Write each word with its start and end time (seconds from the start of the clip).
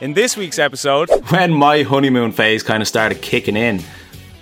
In 0.00 0.14
this 0.14 0.36
week's 0.36 0.60
episode, 0.60 1.10
when 1.30 1.52
my 1.52 1.82
honeymoon 1.82 2.30
phase 2.30 2.62
kind 2.62 2.80
of 2.80 2.86
started 2.86 3.20
kicking 3.20 3.56
in, 3.56 3.82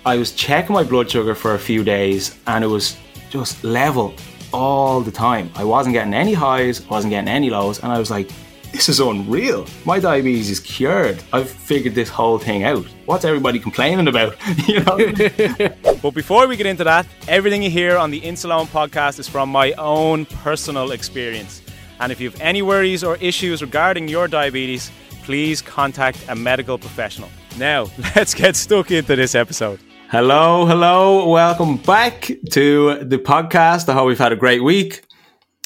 I 0.05 0.15
was 0.17 0.31
checking 0.33 0.71
my 0.71 0.83
blood 0.83 1.09
sugar 1.09 1.33
for 1.33 1.55
a 1.55 1.59
few 1.59 1.83
days 1.83 2.37
and 2.45 2.63
it 2.63 2.67
was 2.67 2.95
just 3.31 3.63
level 3.63 4.13
all 4.53 5.01
the 5.01 5.11
time. 5.11 5.49
I 5.55 5.63
wasn't 5.63 5.93
getting 5.93 6.13
any 6.13 6.33
highs, 6.33 6.87
wasn't 6.87 7.09
getting 7.09 7.27
any 7.27 7.49
lows, 7.49 7.81
and 7.81 7.91
I 7.91 7.97
was 7.97 8.11
like, 8.11 8.29
this 8.71 8.87
is 8.87 8.99
unreal. 8.99 9.65
My 9.83 9.99
diabetes 9.99 10.51
is 10.51 10.59
cured. 10.59 11.23
I've 11.33 11.49
figured 11.49 11.95
this 11.95 12.09
whole 12.09 12.37
thing 12.37 12.63
out. 12.63 12.85
What's 13.07 13.25
everybody 13.25 13.57
complaining 13.57 14.07
about? 14.07 14.35
you 14.67 14.83
know. 14.83 15.95
but 16.03 16.11
before 16.11 16.45
we 16.47 16.55
get 16.55 16.67
into 16.67 16.83
that, 16.83 17.07
everything 17.27 17.63
you 17.63 17.71
hear 17.71 17.97
on 17.97 18.11
the 18.11 18.21
Insuleoin 18.21 18.67
podcast 18.67 19.17
is 19.17 19.27
from 19.27 19.49
my 19.49 19.71
own 19.73 20.27
personal 20.27 20.91
experience. 20.91 21.63
And 21.99 22.11
if 22.11 22.21
you 22.21 22.29
have 22.29 22.39
any 22.41 22.61
worries 22.61 23.03
or 23.03 23.15
issues 23.15 23.63
regarding 23.63 24.07
your 24.07 24.27
diabetes, 24.27 24.91
please 25.27 25.61
contact 25.61 26.23
a 26.29 26.35
medical 26.35 26.77
professional. 26.77 27.27
Now, 27.57 27.87
let's 28.15 28.33
get 28.33 28.55
stuck 28.55 28.91
into 28.91 29.17
this 29.17 29.35
episode. 29.35 29.77
Hello, 30.09 30.65
hello, 30.65 31.27
welcome 31.27 31.75
back 31.75 32.31
to 32.51 33.03
the 33.03 33.17
podcast. 33.17 33.89
I 33.89 33.93
hope 33.93 34.07
we've 34.07 34.17
had 34.17 34.31
a 34.31 34.37
great 34.37 34.63
week. 34.63 35.03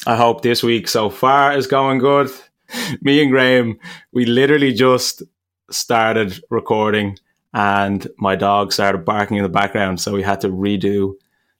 I 0.04 0.16
hope 0.16 0.42
this 0.42 0.64
week 0.64 0.88
so 0.88 1.10
far 1.10 1.56
is 1.56 1.68
going 1.68 2.00
good. 2.00 2.28
me 3.02 3.22
and 3.22 3.30
Graham, 3.30 3.78
we 4.12 4.24
literally 4.24 4.72
just 4.72 5.22
started 5.70 6.42
recording 6.50 7.16
and 7.54 8.04
my 8.18 8.34
dog 8.34 8.72
started 8.72 9.04
barking 9.04 9.36
in 9.36 9.44
the 9.44 9.48
background. 9.48 10.00
So 10.00 10.12
we 10.12 10.24
had 10.24 10.40
to 10.40 10.48
redo 10.48 11.14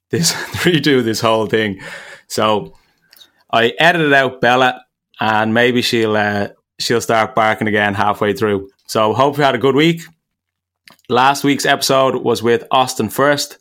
this, 0.09 0.33
redo 0.65 1.01
this 1.01 1.21
whole 1.21 1.45
thing. 1.45 1.79
So 2.27 2.73
I 3.49 3.71
edited 3.79 4.11
out 4.11 4.41
Bella 4.41 4.83
and 5.21 5.53
maybe 5.53 5.81
she'll, 5.81 6.17
uh, 6.17 6.49
she'll 6.79 7.01
start 7.01 7.35
barking 7.35 7.67
again 7.67 7.93
halfway 7.93 8.33
through. 8.33 8.69
So 8.87 9.13
hope 9.13 9.37
you 9.37 9.43
had 9.43 9.55
a 9.55 9.59
good 9.59 9.75
week. 9.75 10.01
Last 11.09 11.43
week's 11.43 11.65
episode 11.65 12.23
was 12.23 12.43
with 12.43 12.65
Austin 12.71 13.09
First. 13.09 13.57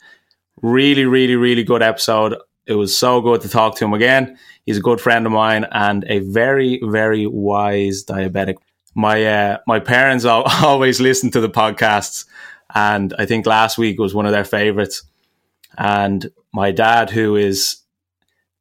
Really, 0.62 1.04
really, 1.04 1.36
really 1.36 1.64
good 1.64 1.82
episode. 1.82 2.36
It 2.66 2.74
was 2.74 2.96
so 2.96 3.20
good 3.20 3.40
to 3.42 3.48
talk 3.48 3.76
to 3.76 3.84
him 3.84 3.94
again. 3.94 4.38
He's 4.64 4.78
a 4.78 4.82
good 4.82 5.00
friend 5.00 5.26
of 5.26 5.32
mine 5.32 5.66
and 5.72 6.04
a 6.08 6.20
very, 6.20 6.80
very 6.84 7.26
wise 7.26 8.04
diabetic. 8.04 8.56
My 8.94 9.24
uh, 9.24 9.58
my 9.66 9.80
parents 9.80 10.24
always 10.26 11.00
listen 11.00 11.30
to 11.32 11.40
the 11.40 11.50
podcasts, 11.50 12.26
and 12.74 13.14
I 13.18 13.26
think 13.26 13.46
last 13.46 13.78
week 13.78 13.98
was 13.98 14.14
one 14.14 14.26
of 14.26 14.32
their 14.32 14.44
favorites. 14.44 15.02
And 15.76 16.30
my 16.52 16.70
dad, 16.70 17.10
who 17.10 17.34
is 17.34 17.81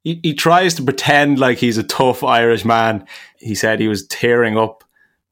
he, 0.04 0.20
he 0.22 0.34
tries 0.34 0.74
to 0.74 0.82
pretend 0.82 1.38
like 1.38 1.58
he's 1.58 1.78
a 1.78 1.82
tough 1.82 2.22
Irish 2.24 2.64
man. 2.64 3.06
He 3.38 3.54
said 3.54 3.80
he 3.80 3.88
was 3.88 4.06
tearing 4.06 4.58
up 4.58 4.84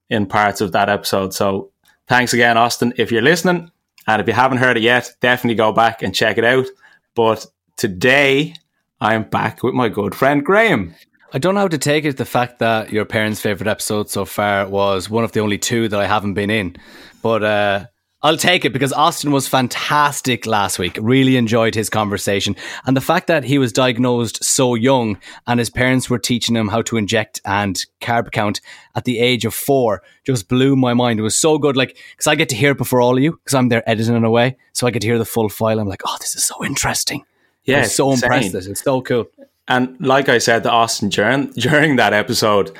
in 0.08 0.26
parts 0.26 0.60
of 0.60 0.72
that 0.72 0.88
episode. 0.88 1.34
So 1.34 1.70
thanks 2.06 2.32
again, 2.32 2.56
Austin, 2.56 2.92
if 2.96 3.12
you're 3.12 3.22
listening. 3.22 3.70
And 4.06 4.20
if 4.20 4.26
you 4.26 4.34
haven't 4.34 4.58
heard 4.58 4.76
it 4.76 4.82
yet, 4.82 5.12
definitely 5.20 5.56
go 5.56 5.72
back 5.72 6.02
and 6.02 6.14
check 6.14 6.38
it 6.38 6.44
out. 6.44 6.66
But 7.14 7.46
today 7.76 8.54
I'm 9.00 9.24
back 9.24 9.62
with 9.62 9.74
my 9.74 9.88
good 9.88 10.14
friend 10.14 10.44
Graham. 10.44 10.94
I 11.32 11.38
don't 11.38 11.54
know 11.54 11.60
how 11.60 11.68
to 11.68 11.78
take 11.78 12.04
it 12.04 12.16
the 12.16 12.24
fact 12.24 12.58
that 12.58 12.90
your 12.92 13.04
parents' 13.04 13.40
favorite 13.40 13.68
episode 13.68 14.10
so 14.10 14.24
far 14.24 14.68
was 14.68 15.08
one 15.08 15.22
of 15.22 15.30
the 15.30 15.40
only 15.40 15.58
two 15.58 15.88
that 15.88 16.00
I 16.00 16.06
haven't 16.06 16.34
been 16.34 16.50
in. 16.50 16.76
But 17.22 17.44
uh, 17.44 17.86
I'll 18.22 18.36
take 18.36 18.66
it 18.66 18.74
because 18.74 18.92
Austin 18.92 19.32
was 19.32 19.48
fantastic 19.48 20.44
last 20.44 20.78
week. 20.78 20.98
Really 21.00 21.38
enjoyed 21.38 21.74
his 21.74 21.88
conversation. 21.88 22.54
And 22.84 22.94
the 22.94 23.00
fact 23.00 23.28
that 23.28 23.44
he 23.44 23.56
was 23.56 23.72
diagnosed 23.72 24.44
so 24.44 24.74
young 24.74 25.18
and 25.46 25.58
his 25.58 25.70
parents 25.70 26.10
were 26.10 26.18
teaching 26.18 26.54
him 26.54 26.68
how 26.68 26.82
to 26.82 26.98
inject 26.98 27.40
and 27.46 27.82
carb 28.02 28.30
count 28.30 28.60
at 28.94 29.04
the 29.04 29.18
age 29.20 29.46
of 29.46 29.54
four 29.54 30.02
just 30.24 30.48
blew 30.48 30.76
my 30.76 30.92
mind. 30.92 31.18
It 31.18 31.22
was 31.22 31.38
so 31.38 31.56
good. 31.56 31.78
Like, 31.78 31.96
because 32.10 32.26
I 32.26 32.34
get 32.34 32.50
to 32.50 32.56
hear 32.56 32.72
it 32.72 32.78
before 32.78 33.00
all 33.00 33.16
of 33.16 33.22
you 33.22 33.32
because 33.32 33.54
I'm 33.54 33.70
there 33.70 33.88
editing 33.88 34.16
it 34.16 34.24
away. 34.24 34.58
So 34.74 34.86
I 34.86 34.90
get 34.90 35.00
to 35.00 35.08
hear 35.08 35.18
the 35.18 35.24
full 35.24 35.48
file. 35.48 35.80
I'm 35.80 35.88
like, 35.88 36.02
oh, 36.06 36.16
this 36.20 36.36
is 36.36 36.44
so 36.44 36.62
interesting. 36.62 37.24
Yeah, 37.64 37.84
so 37.84 38.10
insane. 38.10 38.32
impressed. 38.32 38.68
It's 38.68 38.82
so 38.82 39.00
cool. 39.00 39.30
And 39.66 39.96
like 40.00 40.28
I 40.28 40.38
said 40.38 40.64
to 40.64 40.70
Austin 40.70 41.08
during 41.08 41.46
during 41.52 41.96
that 41.96 42.12
episode, 42.12 42.76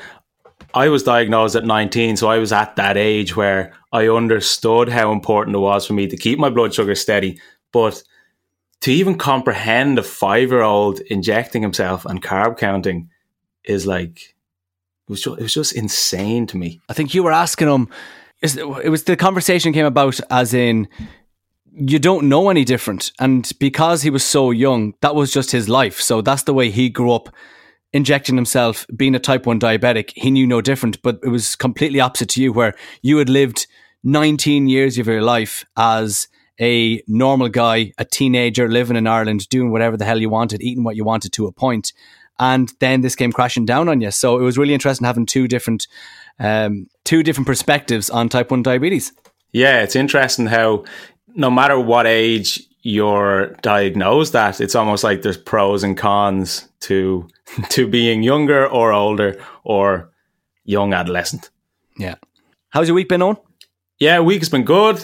I 0.73 0.89
was 0.89 1.03
diagnosed 1.03 1.55
at 1.55 1.65
19, 1.65 2.17
so 2.17 2.29
I 2.29 2.37
was 2.37 2.51
at 2.51 2.75
that 2.75 2.97
age 2.97 3.35
where 3.35 3.73
I 3.91 4.07
understood 4.07 4.89
how 4.89 5.11
important 5.11 5.55
it 5.55 5.59
was 5.59 5.85
for 5.85 5.93
me 5.93 6.07
to 6.07 6.17
keep 6.17 6.39
my 6.39 6.49
blood 6.49 6.73
sugar 6.73 6.95
steady. 6.95 7.39
But 7.71 8.03
to 8.81 8.91
even 8.91 9.17
comprehend 9.17 9.99
a 9.99 10.03
five 10.03 10.49
year 10.49 10.61
old 10.61 10.99
injecting 11.01 11.61
himself 11.61 12.05
and 12.05 12.21
carb 12.21 12.57
counting 12.57 13.09
is 13.63 13.85
like 13.85 14.35
it 15.07 15.11
was 15.11 15.21
just, 15.21 15.39
it 15.39 15.43
was 15.43 15.53
just 15.53 15.73
insane 15.73 16.47
to 16.47 16.57
me. 16.57 16.81
I 16.89 16.93
think 16.93 17.13
you 17.13 17.23
were 17.23 17.31
asking 17.31 17.67
him. 17.67 17.89
It 18.41 18.89
was 18.89 19.03
the 19.03 19.15
conversation 19.15 19.71
came 19.71 19.85
about 19.85 20.19
as 20.31 20.53
in 20.53 20.87
you 21.73 21.99
don't 21.99 22.27
know 22.27 22.49
any 22.49 22.65
different. 22.65 23.11
And 23.19 23.49
because 23.59 24.01
he 24.01 24.09
was 24.09 24.25
so 24.25 24.51
young, 24.51 24.95
that 25.01 25.15
was 25.15 25.31
just 25.31 25.51
his 25.51 25.69
life. 25.69 26.01
So 26.01 26.21
that's 26.21 26.43
the 26.43 26.53
way 26.53 26.71
he 26.71 26.89
grew 26.89 27.11
up 27.11 27.29
injecting 27.93 28.35
himself, 28.35 28.85
being 28.95 29.15
a 29.15 29.19
type 29.19 29.45
1 29.45 29.59
diabetic. 29.59 30.11
He 30.15 30.31
knew 30.31 30.47
no 30.47 30.61
different, 30.61 31.01
but 31.01 31.19
it 31.23 31.29
was 31.29 31.55
completely 31.55 31.99
opposite 31.99 32.29
to 32.29 32.41
you, 32.41 32.53
where 32.53 32.73
you 33.01 33.17
had 33.17 33.29
lived 33.29 33.67
19 34.03 34.67
years 34.67 34.97
of 34.97 35.07
your 35.07 35.21
life 35.21 35.65
as 35.77 36.27
a 36.59 37.01
normal 37.07 37.49
guy, 37.49 37.91
a 37.97 38.05
teenager 38.05 38.69
living 38.69 38.95
in 38.95 39.07
Ireland, 39.07 39.49
doing 39.49 39.71
whatever 39.71 39.97
the 39.97 40.05
hell 40.05 40.21
you 40.21 40.29
wanted, 40.29 40.61
eating 40.61 40.83
what 40.83 40.95
you 40.95 41.03
wanted 41.03 41.33
to 41.33 41.47
a 41.47 41.51
point. 41.51 41.91
And 42.39 42.71
then 42.79 43.01
this 43.01 43.15
came 43.15 43.31
crashing 43.31 43.65
down 43.65 43.89
on 43.89 44.01
you. 44.01 44.11
So 44.11 44.39
it 44.39 44.43
was 44.43 44.57
really 44.57 44.73
interesting 44.73 45.05
having 45.05 45.25
two 45.25 45.47
different, 45.47 45.87
um, 46.39 46.87
two 47.03 47.23
different 47.23 47.47
perspectives 47.47 48.09
on 48.09 48.29
type 48.29 48.51
1 48.51 48.63
diabetes. 48.63 49.11
Yeah, 49.51 49.81
it's 49.81 49.95
interesting 49.95 50.45
how 50.45 50.85
no 51.35 51.51
matter 51.51 51.79
what 51.79 52.07
age 52.07 52.63
you're 52.83 53.47
diagnosed 53.61 54.35
at, 54.35 54.61
it's 54.61 54.75
almost 54.75 55.03
like 55.03 55.21
there's 55.21 55.37
pros 55.37 55.83
and 55.83 55.97
cons 55.97 56.67
to 56.81 57.27
to 57.69 57.87
being 57.87 58.23
younger 58.23 58.67
or 58.67 58.91
older 58.91 59.43
or 59.63 60.11
young 60.63 60.93
adolescent. 60.93 61.49
Yeah. 61.97 62.15
How's 62.69 62.87
your 62.87 62.95
week 62.95 63.09
been 63.09 63.21
on? 63.21 63.37
Yeah, 63.99 64.19
week 64.21 64.41
has 64.41 64.49
been 64.49 64.63
good. 64.63 65.03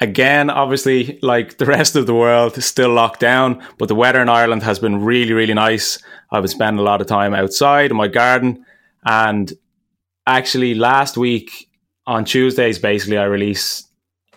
Again, 0.00 0.50
obviously, 0.50 1.18
like 1.22 1.58
the 1.58 1.66
rest 1.66 1.96
of 1.96 2.06
the 2.06 2.14
world, 2.14 2.62
still 2.62 2.90
locked 2.90 3.20
down, 3.20 3.64
but 3.78 3.88
the 3.88 3.94
weather 3.94 4.20
in 4.20 4.28
Ireland 4.28 4.62
has 4.62 4.78
been 4.78 5.04
really, 5.04 5.32
really 5.32 5.54
nice. 5.54 5.98
I've 6.30 6.42
been 6.42 6.48
spending 6.48 6.80
a 6.80 6.84
lot 6.84 7.00
of 7.00 7.06
time 7.06 7.34
outside 7.34 7.90
in 7.90 7.96
my 7.96 8.08
garden. 8.08 8.64
And 9.04 9.52
actually, 10.26 10.74
last 10.74 11.16
week 11.16 11.68
on 12.06 12.24
Tuesdays, 12.24 12.78
basically, 12.78 13.18
I 13.18 13.24
release 13.24 13.86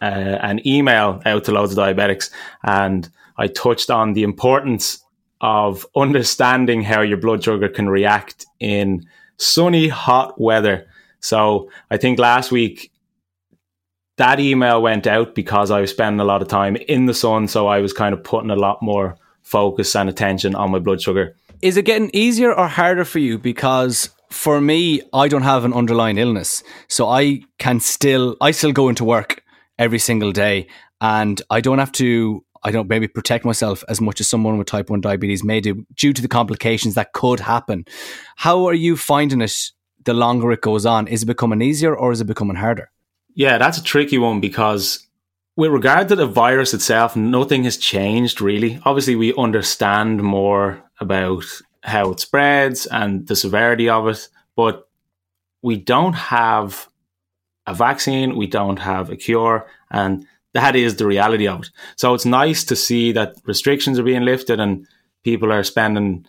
uh, 0.01 0.05
an 0.41 0.65
email 0.67 1.21
out 1.25 1.43
to 1.45 1.51
loads 1.51 1.71
of 1.71 1.77
diabetics, 1.77 2.29
and 2.63 3.09
I 3.37 3.47
touched 3.47 3.89
on 3.89 4.13
the 4.13 4.23
importance 4.23 5.04
of 5.41 5.85
understanding 5.95 6.81
how 6.83 7.01
your 7.01 7.17
blood 7.17 7.43
sugar 7.43 7.69
can 7.69 7.89
react 7.89 8.45
in 8.59 9.05
sunny, 9.37 9.87
hot 9.87 10.39
weather. 10.39 10.87
So 11.19 11.69
I 11.91 11.97
think 11.97 12.19
last 12.19 12.51
week 12.51 12.91
that 14.17 14.39
email 14.39 14.81
went 14.81 15.07
out 15.07 15.35
because 15.35 15.71
I 15.71 15.81
was 15.81 15.91
spending 15.91 16.19
a 16.19 16.25
lot 16.25 16.41
of 16.41 16.47
time 16.47 16.75
in 16.75 17.05
the 17.05 17.13
sun. 17.13 17.47
So 17.47 17.67
I 17.67 17.79
was 17.79 17.93
kind 17.93 18.13
of 18.13 18.23
putting 18.23 18.49
a 18.49 18.55
lot 18.55 18.81
more 18.81 19.17
focus 19.41 19.95
and 19.95 20.09
attention 20.09 20.55
on 20.55 20.71
my 20.71 20.79
blood 20.79 21.01
sugar. 21.01 21.35
Is 21.61 21.77
it 21.77 21.85
getting 21.85 22.11
easier 22.13 22.53
or 22.53 22.67
harder 22.67 23.05
for 23.05 23.19
you? 23.19 23.37
Because 23.37 24.09
for 24.29 24.61
me, 24.61 25.01
I 25.13 25.27
don't 25.27 25.43
have 25.43 25.65
an 25.65 25.73
underlying 25.73 26.17
illness. 26.17 26.63
So 26.87 27.07
I 27.07 27.41
can 27.59 27.79
still, 27.79 28.37
I 28.39 28.51
still 28.51 28.71
go 28.71 28.89
into 28.89 29.03
work 29.03 29.43
every 29.77 29.99
single 29.99 30.31
day 30.31 30.67
and 31.01 31.41
I 31.49 31.61
don't 31.61 31.79
have 31.79 31.91
to 31.93 32.44
I 32.65 32.71
don't 32.71 32.89
maybe 32.89 33.07
protect 33.07 33.45
myself 33.45 33.83
as 33.87 34.01
much 34.01 34.19
as 34.19 34.27
someone 34.27 34.57
with 34.57 34.65
type 34.65 34.89
1 34.89 34.99
diabetes 34.99 35.43
may 35.43 35.61
do 35.61 35.85
due 35.95 36.13
to 36.13 36.21
the 36.21 36.27
complications 36.27 36.95
that 36.95 37.13
could 37.13 37.39
happen. 37.39 37.85
How 38.37 38.65
are 38.65 38.73
you 38.73 38.97
finding 38.97 39.41
it 39.41 39.55
the 40.03 40.15
longer 40.15 40.51
it 40.51 40.61
goes 40.61 40.83
on? 40.83 41.07
Is 41.07 41.23
it 41.23 41.27
becoming 41.27 41.61
easier 41.61 41.95
or 41.95 42.11
is 42.11 42.21
it 42.21 42.25
becoming 42.25 42.55
harder? 42.55 42.89
Yeah, 43.35 43.59
that's 43.59 43.77
a 43.77 43.83
tricky 43.83 44.17
one 44.17 44.41
because 44.41 45.05
with 45.55 45.71
regard 45.71 46.09
to 46.09 46.15
the 46.15 46.25
virus 46.25 46.73
itself, 46.73 47.15
nothing 47.15 47.65
has 47.65 47.77
changed 47.77 48.41
really. 48.41 48.79
Obviously, 48.83 49.15
we 49.15 49.35
understand 49.35 50.23
more 50.23 50.83
about 50.99 51.45
how 51.83 52.11
it 52.11 52.19
spreads 52.19 52.87
and 52.87 53.27
the 53.27 53.35
severity 53.35 53.89
of 53.89 54.07
it, 54.07 54.27
but 54.55 54.89
we 55.61 55.77
don't 55.77 56.13
have 56.13 56.89
a 57.67 57.75
vaccine, 57.75 58.35
we 58.35 58.47
don't 58.47 58.79
have 58.79 59.11
a 59.11 59.15
cure, 59.15 59.67
and 59.91 60.25
that 60.55 60.75
is 60.75 60.95
the 60.95 61.05
reality 61.05 61.47
of 61.47 61.63
it. 61.63 61.69
So 61.97 62.13
it's 62.13 62.25
nice 62.25 62.63
to 62.65 62.75
see 62.77 63.11
that 63.11 63.35
restrictions 63.45 63.99
are 63.99 64.03
being 64.03 64.23
lifted 64.23 64.59
and 64.59 64.87
people 65.23 65.51
are 65.51 65.63
spending 65.63 66.25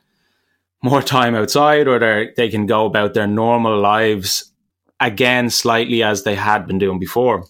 more 0.82 1.00
time 1.00 1.36
outside 1.36 1.86
or 1.86 2.32
they 2.36 2.48
can 2.48 2.66
go 2.66 2.86
about 2.86 3.14
their 3.14 3.28
normal 3.28 3.78
lives 3.80 4.52
again 4.98 5.48
slightly 5.48 6.02
as 6.02 6.24
they 6.24 6.34
had 6.34 6.66
been 6.66 6.78
doing 6.78 6.98
before. 6.98 7.46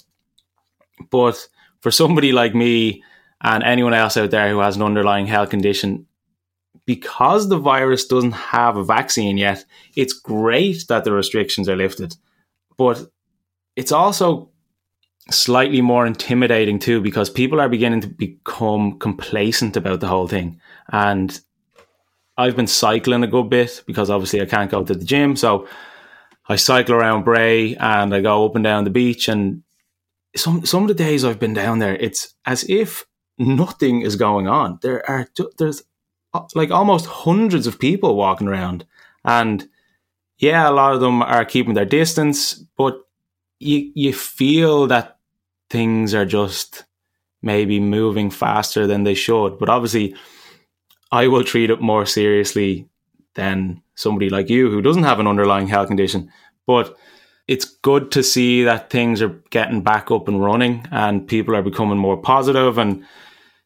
But 1.11 1.49
for 1.81 1.91
somebody 1.91 2.33
like 2.33 2.55
me 2.55 3.03
and 3.41 3.65
anyone 3.65 3.95
else 3.95 4.19
out 4.19 4.31
there 4.31 4.51
who 4.51 4.59
has 4.59 4.77
an 4.77 4.83
underlying 4.83 5.27
health 5.27 5.49
condition, 5.49 6.07
because 6.85 7.49
the 7.49 7.59
virus 7.59 8.07
doesn't 8.07 8.33
have 8.33 8.77
a 8.77 8.85
vaccine 8.85 9.39
yet, 9.39 9.65
it's 9.97 10.13
great 10.13 10.85
that 10.89 11.05
the 11.05 11.13
restrictions 11.13 11.71
are 11.71 11.77
lifted. 11.77 12.17
But 12.77 13.03
it's 13.77 13.93
also 13.93 14.51
slightly 15.31 15.81
more 15.81 16.07
intimidating 16.07 16.79
too 16.79 17.01
because 17.01 17.29
people 17.29 17.61
are 17.61 17.69
beginning 17.69 18.01
to 18.01 18.09
become 18.09 18.99
complacent 18.99 19.77
about 19.77 20.01
the 20.01 20.09
whole 20.09 20.29
thing. 20.29 20.61
And 20.93 21.39
I've 22.37 22.57
been 22.57 22.67
cycling 22.67 23.25
a 23.25 23.29
good 23.29 23.51
bit 23.51 23.83
because 23.87 24.11
obviously 24.11 24.41
I 24.41 24.47
can't 24.47 24.71
go 24.71 24.85
to 24.85 24.95
the 24.95 25.05
gym. 25.05 25.37
So 25.37 25.67
I 26.49 26.57
cycle 26.57 26.95
around 26.95 27.25
Bray 27.25 27.75
and 27.77 28.15
I 28.15 28.21
go 28.21 28.45
up 28.45 28.55
and 28.55 28.65
down 28.65 28.85
the 28.85 28.91
beach. 28.91 29.29
And 29.29 29.63
some 30.37 30.65
some 30.65 30.83
of 30.83 30.89
the 30.89 30.95
days 30.95 31.25
I've 31.25 31.41
been 31.41 31.55
down 31.55 31.79
there, 31.79 31.97
it's 31.97 32.35
as 32.45 32.65
if 32.69 33.05
nothing 33.39 34.03
is 34.03 34.17
going 34.17 34.47
on. 34.47 34.79
There 34.83 35.09
are 35.09 35.27
there's 35.59 35.83
uh, 36.35 36.43
like 36.55 36.71
almost 36.71 37.07
hundreds 37.07 37.67
of 37.67 37.79
people 37.79 38.17
walking 38.17 38.49
around, 38.49 38.85
and 39.25 39.69
yeah, 40.39 40.69
a 40.69 40.73
lot 40.73 40.95
of 40.95 41.01
them 41.01 41.23
are 41.23 41.45
keeping 41.45 41.75
their 41.75 41.85
distance, 41.85 42.55
but 42.77 43.01
you 43.59 43.91
you 43.95 44.13
feel 44.13 44.87
that 44.89 45.16
things 45.71 46.15
are 46.15 46.27
just 46.27 46.85
maybe 47.43 47.81
moving 47.81 48.31
faster 48.31 48.87
than 48.87 49.05
they 49.05 49.15
should. 49.15 49.59
But 49.59 49.69
obviously, 49.69 50.15
I 51.13 51.29
will 51.29 51.45
treat 51.45 51.71
it 51.71 51.81
more 51.81 52.07
seriously 52.07 52.89
than 53.35 53.83
somebody 53.95 54.29
like 54.29 54.51
you 54.51 54.71
who 54.71 54.83
doesn't 54.83 55.05
have 55.05 55.21
an 55.21 55.27
underlying 55.27 55.69
health 55.69 55.89
condition. 55.89 56.31
But 56.67 56.97
it's 57.47 57.65
good 57.65 58.11
to 58.13 58.23
see 58.23 58.65
that 58.65 58.91
things 58.91 59.23
are 59.23 59.41
getting 59.51 59.83
back 59.83 60.11
up 60.11 60.27
and 60.27 60.43
running 60.43 60.87
and 60.91 61.27
people 61.27 61.55
are 61.55 61.63
becoming 61.63 61.99
more 61.99 62.17
positive 62.17 62.79
and 62.79 63.05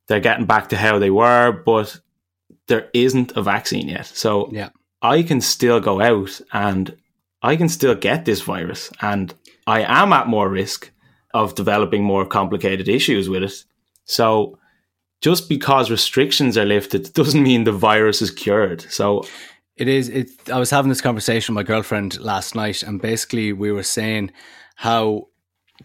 they're 0.06 0.20
getting 0.20 0.46
back 0.46 0.68
to 0.68 0.76
how 0.76 0.98
they 0.98 1.10
were, 1.10 1.52
but 1.64 1.98
there 2.66 2.90
isn't 2.92 3.32
a 3.36 3.42
vaccine 3.42 3.88
yet. 3.88 4.06
So 4.06 4.50
yeah. 4.52 4.68
I 5.00 5.22
can 5.22 5.40
still 5.40 5.80
go 5.80 6.00
out 6.00 6.40
and 6.52 6.94
I 7.42 7.56
can 7.56 7.68
still 7.68 7.94
get 7.94 8.26
this 8.26 8.42
virus 8.42 8.90
and 9.00 9.32
I 9.66 9.82
am 9.82 10.12
at 10.12 10.26
more 10.26 10.48
risk 10.48 10.90
of 11.34 11.54
developing 11.54 12.02
more 12.02 12.26
complicated 12.26 12.88
issues 12.88 13.28
with 13.28 13.42
it. 13.42 13.64
So 14.04 14.58
just 15.20 15.48
because 15.48 15.90
restrictions 15.90 16.56
are 16.56 16.64
lifted 16.64 17.12
doesn't 17.14 17.42
mean 17.42 17.64
the 17.64 17.72
virus 17.72 18.22
is 18.22 18.30
cured. 18.30 18.82
So 18.90 19.24
it 19.76 19.88
is. 19.88 20.08
It. 20.08 20.50
I 20.50 20.58
was 20.58 20.70
having 20.70 20.90
this 20.90 21.00
conversation 21.00 21.54
with 21.54 21.64
my 21.64 21.66
girlfriend 21.66 22.20
last 22.20 22.54
night, 22.54 22.82
and 22.82 23.00
basically 23.00 23.52
we 23.52 23.72
were 23.72 23.82
saying 23.82 24.30
how 24.76 25.28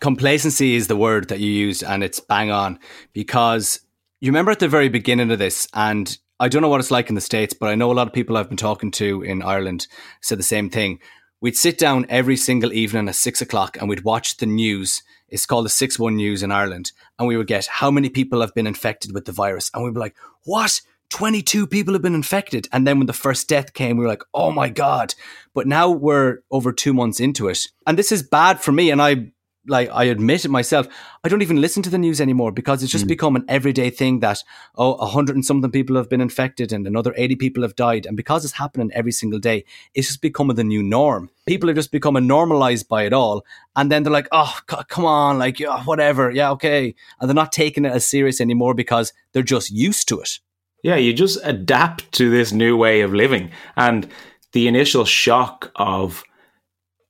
complacency 0.02 0.76
is 0.76 0.88
the 0.88 0.98
word 0.98 1.30
that 1.30 1.40
you 1.40 1.50
used, 1.50 1.84
and 1.84 2.04
it's 2.04 2.20
bang 2.20 2.52
on 2.52 2.78
because 3.14 3.80
you 4.20 4.30
remember 4.30 4.52
at 4.52 4.60
the 4.60 4.68
very 4.68 4.90
beginning 4.90 5.32
of 5.32 5.40
this, 5.40 5.68
and 5.74 6.18
I 6.40 6.50
don't 6.50 6.62
know 6.62 6.68
what 6.68 6.82
it's 6.82 6.92
like 6.92 7.08
in 7.08 7.16
the 7.16 7.22
states, 7.22 7.54
but 7.54 7.70
I 7.70 7.76
know 7.76 7.92
a 7.92 7.94
lot 7.94 8.08
of 8.08 8.14
people 8.14 8.36
I've 8.36 8.50
been 8.50 8.58
talking 8.58 8.92
to 8.92 9.22
in 9.22 9.42
Ireland 9.42 9.88
said 10.22 10.40
the 10.40 10.44
same 10.44 10.70
thing. 10.70 11.00
We'd 11.42 11.58
sit 11.58 11.78
down 11.78 12.06
every 12.10 12.38
single 12.38 12.74
evening 12.74 13.08
at 13.08 13.16
six 13.16 13.42
o'clock, 13.42 13.78
and 13.78 13.90
we'd 13.90 14.04
watch 14.04 14.38
the 14.38 14.46
news 14.46 15.04
it's 15.30 15.46
called 15.46 15.66
the 15.66 15.70
6 15.70 16.00
1 16.00 16.16
News 16.16 16.44
in 16.44 16.52
Ireland. 16.52 16.92
And 17.18 17.28
we 17.28 17.38
would 17.38 17.48
get 17.48 17.66
how 17.66 17.92
many 17.92 18.10
people 18.10 18.42
have 18.42 18.54
been 18.54 18.68
infected 18.68 19.14
with 19.14 19.26
the 19.26 19.32
virus. 19.32 19.72
And 19.74 19.84
we'd 19.84 19.94
be 19.94 20.00
like, 20.00 20.16
what? 20.44 20.82
22 21.10 21.68
people 21.68 21.94
have 21.94 22.02
been 22.02 22.16
infected. 22.16 22.68
And 22.72 22.86
then 22.86 22.98
when 22.98 23.08
the 23.08 23.14
first 23.14 23.48
death 23.48 23.74
came, 23.74 23.98
we 23.98 24.04
were 24.04 24.10
like, 24.10 24.24
oh 24.34 24.52
my 24.52 24.70
God. 24.70 25.14
But 25.54 25.68
now 25.68 25.90
we're 25.90 26.40
over 26.52 26.74
two 26.74 26.94
months 26.94 27.20
into 27.20 27.48
it. 27.48 27.68
And 27.86 27.98
this 27.98 28.12
is 28.12 28.24
bad 28.24 28.60
for 28.60 28.72
me. 28.72 28.90
And 28.90 29.02
I 29.02 29.32
like 29.68 29.90
I 29.92 30.06
admit 30.06 30.46
it 30.46 30.50
myself, 30.50 30.88
I 31.24 31.30
don't 31.30 31.42
even 31.42 31.62
listen 31.62 31.84
to 31.84 31.90
the 31.90 31.98
news 31.98 32.22
anymore 32.22 32.52
because 32.52 32.84
it's 32.84 32.92
just 32.92 33.06
mm. 33.06 33.10
become 33.10 33.36
an 33.36 33.46
everyday 33.48 33.90
thing 33.90 34.20
that 34.20 34.44
oh, 34.76 34.94
a 34.96 35.06
hundred 35.06 35.36
and 35.36 35.46
something 35.46 35.72
people 35.72 35.96
have 35.96 36.10
been 36.10 36.22
infected 36.22 36.72
and 36.72 36.86
another 36.88 37.14
eighty 37.18 37.36
people 37.36 37.64
have 37.64 37.76
died, 37.76 38.06
and 38.06 38.18
because 38.18 38.46
it's 38.46 38.54
happening 38.54 38.92
every 38.94 39.12
single 39.12 39.40
day, 39.40 39.66
it's 39.94 40.08
just 40.08 40.22
becoming 40.22 40.56
the 40.56 40.64
new 40.64 40.84
norm. 40.84 41.30
People 41.48 41.70
are 41.70 41.74
just 41.74 41.92
becoming 41.92 42.28
normalized 42.28 42.88
by 42.88 43.04
it 43.04 43.14
all, 43.14 43.46
and 43.76 43.92
then 43.92 44.04
they're 44.04 44.14
like, 44.14 44.28
oh, 44.32 44.58
c- 44.70 44.78
come 44.88 45.06
on, 45.06 45.40
like 45.40 45.60
yeah, 45.60 45.84
whatever, 45.84 46.32
yeah, 46.32 46.52
okay, 46.52 46.96
and 47.20 47.30
they're 47.30 47.36
not 47.36 47.52
taking 47.52 47.86
it 47.86 47.92
as 47.92 48.06
serious 48.06 48.42
anymore 48.42 48.74
because 48.74 49.14
they're 49.34 49.44
just 49.44 49.72
used 49.72 50.08
to 50.10 50.22
it. 50.22 50.40
Yeah, 50.84 50.98
you 50.98 51.14
just 51.14 51.40
adapt 51.44 52.12
to 52.14 52.30
this 52.30 52.52
new 52.52 52.78
way 52.78 53.02
of 53.02 53.14
living, 53.14 53.52
and 53.76 54.10
the 54.52 54.68
initial 54.68 55.04
shock 55.04 55.72
of 55.76 56.24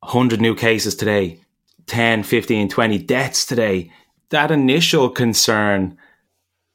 100 0.02 0.40
new 0.40 0.56
cases 0.56 0.96
today 0.96 1.40
10, 1.88 2.24
15, 2.24 2.70
20 2.70 2.98
deaths 3.00 3.46
today, 3.46 3.92
that 4.30 4.52
initial 4.52 5.10
concern 5.10 5.98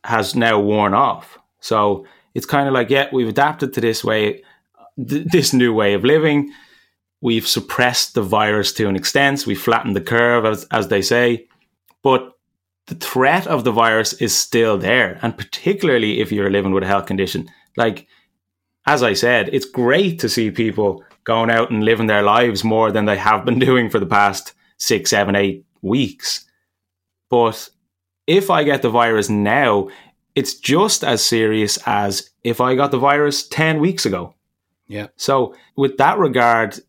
has 0.05 0.35
now 0.35 0.59
worn 0.59 0.95
off. 0.95 1.39
So 1.61 2.07
it's 2.35 2.47
kind 2.47 2.69
of 2.69 2.75
like, 2.75 2.91
yeah, 2.91 3.09
we've 3.13 3.29
adapted 3.29 3.73
to 3.75 3.81
this 3.81 4.05
way, 4.05 4.43
th- 4.97 5.27
this 5.27 5.53
new 5.53 5.75
way 5.75 5.95
of 5.95 6.05
living. 6.05 6.53
We've 7.21 7.47
suppressed 7.47 8.15
the 8.15 8.23
virus 8.23 8.73
to 8.75 8.89
an 8.89 8.97
extent. 8.97 9.47
We 9.47 9.55
flattened 9.55 9.97
the 9.97 10.01
curve, 10.01 10.45
as, 10.45 10.65
as 10.71 10.89
they 10.89 11.03
say. 11.03 11.47
But 12.03 12.33
the 12.87 12.95
threat 12.95 13.47
of 13.47 13.65
the 13.65 13.73
virus 13.73 14.15
is 14.15 14.35
still 14.35 14.79
there. 14.79 15.19
And 15.23 15.37
particularly 15.37 16.21
if 16.21 16.33
you're 16.33 16.51
living 16.51 16.73
with 16.73 16.85
a 16.85 16.87
health 16.87 17.07
condition. 17.07 17.51
Like, 17.77 18.07
as 18.87 19.03
I 19.03 19.13
said, 19.13 19.51
it's 19.53 19.67
great 19.67 20.19
to 20.21 20.29
see 20.29 20.51
people 20.51 21.05
going 21.25 21.51
out 21.51 21.71
and 21.71 21.85
living 21.85 22.07
their 22.07 22.23
lives 22.23 22.65
more 22.65 22.91
than 22.91 23.05
they 23.05 23.19
have 23.19 23.45
been 23.45 23.59
doing 23.69 23.91
for 23.91 23.99
the 23.99 24.07
past 24.07 24.55
six, 24.81 25.11
seven, 25.11 25.37
eight 25.37 25.65
weeks. 25.83 26.45
But 27.29 27.69
if 28.27 28.51
I 28.51 28.65
get 28.65 28.83
the 28.83 28.91
virus 28.91 29.29
now, 29.29 29.89
it's 30.35 30.55
just 30.55 31.05
as 31.05 31.25
serious 31.25 31.79
as 31.87 32.31
if 32.43 32.61
I 32.61 32.75
got 32.75 32.91
the 32.91 32.99
virus 32.99 33.47
10 33.49 33.79
weeks 33.79 34.07
ago. 34.07 34.35
Yeah. 34.89 35.09
So, 35.17 35.55
with 35.77 35.99
that 35.99 36.19
regard, 36.19 36.81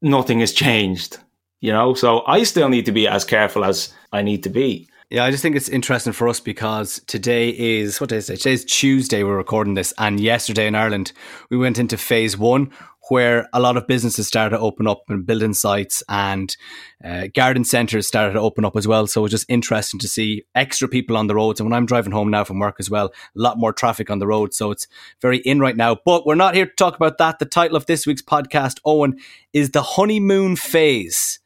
nothing 0.00 0.40
has 0.40 0.52
changed, 0.52 1.18
you 1.60 1.72
know? 1.72 1.92
So, 1.94 2.22
I 2.26 2.44
still 2.44 2.68
need 2.68 2.86
to 2.86 2.92
be 2.92 3.06
as 3.06 3.24
careful 3.24 3.64
as 3.64 3.92
I 4.12 4.22
need 4.22 4.42
to 4.44 4.50
be. 4.50 4.88
Yeah, 5.10 5.24
I 5.24 5.30
just 5.30 5.42
think 5.42 5.56
it's 5.56 5.68
interesting 5.68 6.14
for 6.14 6.26
us 6.26 6.40
because 6.40 7.02
today 7.06 7.50
is 7.50 8.00
what 8.00 8.08
day 8.08 8.16
is 8.16 8.30
it? 8.30 8.38
Today's 8.38 8.64
Tuesday. 8.64 9.22
We're 9.22 9.36
recording 9.36 9.74
this, 9.74 9.92
and 9.98 10.18
yesterday 10.18 10.66
in 10.66 10.74
Ireland 10.74 11.12
we 11.50 11.58
went 11.58 11.78
into 11.78 11.98
phase 11.98 12.38
one, 12.38 12.70
where 13.12 13.46
a 13.52 13.60
lot 13.60 13.76
of 13.76 13.86
businesses 13.86 14.26
started 14.26 14.56
to 14.56 14.62
open 14.62 14.86
up 14.86 15.02
and 15.10 15.26
building 15.26 15.52
sites 15.52 16.02
and 16.08 16.56
uh, 17.04 17.26
garden 17.34 17.62
centres 17.62 18.06
started 18.06 18.32
to 18.32 18.40
open 18.40 18.64
up 18.64 18.74
as 18.74 18.88
well. 18.88 19.06
So 19.06 19.20
it 19.20 19.24
was 19.24 19.32
just 19.32 19.50
interesting 19.50 20.00
to 20.00 20.08
see 20.08 20.44
extra 20.54 20.88
people 20.88 21.18
on 21.18 21.26
the 21.26 21.34
roads. 21.34 21.60
And 21.60 21.68
when 21.68 21.76
I'm 21.76 21.84
driving 21.84 22.12
home 22.12 22.30
now 22.30 22.42
from 22.42 22.58
work 22.58 22.76
as 22.78 22.88
well, 22.88 23.08
a 23.08 23.12
lot 23.34 23.58
more 23.58 23.74
traffic 23.74 24.08
on 24.08 24.18
the 24.18 24.26
road. 24.26 24.54
So 24.54 24.70
it's 24.70 24.88
very 25.20 25.36
in 25.40 25.60
right 25.60 25.76
now. 25.76 25.98
But 26.02 26.24
we're 26.24 26.36
not 26.36 26.54
here 26.54 26.64
to 26.64 26.72
talk 26.74 26.96
about 26.96 27.18
that. 27.18 27.38
The 27.38 27.44
title 27.44 27.76
of 27.76 27.84
this 27.84 28.06
week's 28.06 28.22
podcast, 28.22 28.80
Eoin, 28.86 29.20
is 29.52 29.72
The 29.72 29.82
Honeymoon 29.82 30.56
Phase. 30.56 31.38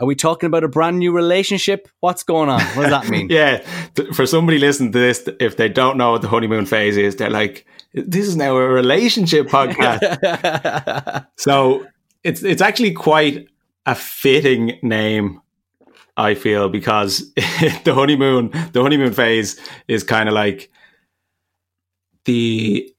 Are 0.00 0.06
we 0.06 0.16
talking 0.16 0.48
about 0.48 0.64
a 0.64 0.68
brand 0.68 0.98
new 0.98 1.12
relationship? 1.12 1.88
What's 2.00 2.24
going 2.24 2.48
on? 2.48 2.60
What 2.60 2.82
does 2.82 2.90
that 2.90 3.08
mean? 3.08 3.28
yeah. 3.30 3.64
For 4.12 4.26
somebody 4.26 4.58
listening 4.58 4.90
to 4.90 4.98
this, 4.98 5.28
if 5.38 5.56
they 5.56 5.68
don't 5.68 5.98
know 5.98 6.10
what 6.10 6.22
the 6.22 6.28
honeymoon 6.28 6.66
phase 6.66 6.96
is, 6.96 7.14
they're 7.14 7.30
like, 7.30 7.64
this 7.96 8.28
is 8.28 8.36
now 8.36 8.56
a 8.56 8.68
relationship 8.68 9.46
podcast. 9.48 11.26
so 11.36 11.86
it's 12.22 12.42
it's 12.42 12.60
actually 12.60 12.92
quite 12.92 13.48
a 13.86 13.94
fitting 13.94 14.78
name, 14.82 15.40
I 16.16 16.34
feel, 16.34 16.68
because 16.68 17.32
the 17.34 17.92
honeymoon 17.94 18.50
the 18.72 18.82
honeymoon 18.82 19.12
phase 19.12 19.58
is 19.88 20.04
kind 20.04 20.28
of 20.28 20.34
like 20.34 20.70
the 22.26 22.92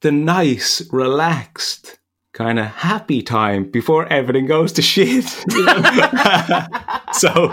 the 0.00 0.12
nice, 0.12 0.82
relaxed, 0.92 1.98
kind 2.34 2.58
of 2.58 2.66
happy 2.66 3.22
time 3.22 3.70
before 3.70 4.06
everything 4.12 4.46
goes 4.46 4.72
to 4.72 4.82
shit. 4.82 5.24
so 7.12 7.48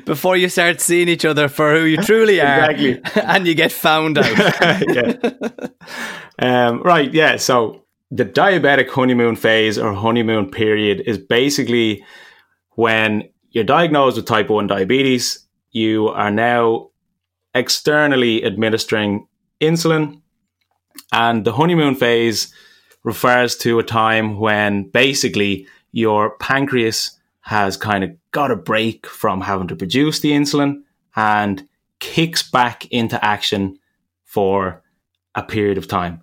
before 0.06 0.36
you 0.36 0.48
start 0.48 0.80
seeing 0.80 1.08
each 1.08 1.26
other 1.26 1.46
for 1.46 1.74
who 1.74 1.84
you 1.84 1.98
truly 1.98 2.40
are, 2.40 2.70
exactly. 2.70 3.22
and 3.22 3.46
you 3.46 3.54
get 3.54 3.70
found 3.70 4.18
out. 4.18 4.34
yeah. 4.88 5.12
Um, 6.38 6.82
right. 6.82 7.12
Yeah. 7.12 7.36
So 7.36 7.84
the 8.10 8.24
diabetic 8.24 8.88
honeymoon 8.88 9.36
phase 9.36 9.78
or 9.78 9.92
honeymoon 9.92 10.50
period 10.50 11.02
is 11.06 11.18
basically 11.18 12.02
when 12.76 13.28
you're 13.50 13.64
diagnosed 13.64 14.16
with 14.16 14.26
type 14.26 14.48
1 14.48 14.66
diabetes, 14.66 15.46
you 15.70 16.08
are 16.08 16.30
now 16.30 16.88
externally 17.54 18.42
administering 18.42 19.26
insulin. 19.60 20.22
And 21.12 21.44
the 21.44 21.52
honeymoon 21.52 21.94
phase 21.94 22.52
refers 23.06 23.56
to 23.56 23.78
a 23.78 23.84
time 23.84 24.38
when 24.38 24.82
basically 24.90 25.66
your 25.92 26.36
pancreas 26.38 27.16
has 27.40 27.76
kind 27.76 28.02
of 28.02 28.10
got 28.32 28.50
a 28.50 28.56
break 28.56 29.06
from 29.06 29.40
having 29.40 29.68
to 29.68 29.76
produce 29.76 30.18
the 30.20 30.32
insulin 30.32 30.82
and 31.14 31.66
kicks 32.00 32.42
back 32.42 32.84
into 32.92 33.24
action 33.24 33.78
for 34.24 34.82
a 35.36 35.42
period 35.42 35.78
of 35.78 35.86
time. 35.86 36.20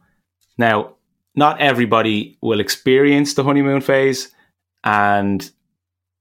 Now, 0.57 0.95
not 1.35 1.61
everybody 1.61 2.37
will 2.41 2.59
experience 2.59 3.33
the 3.33 3.43
honeymoon 3.43 3.79
phase 3.79 4.29
and 4.83 5.49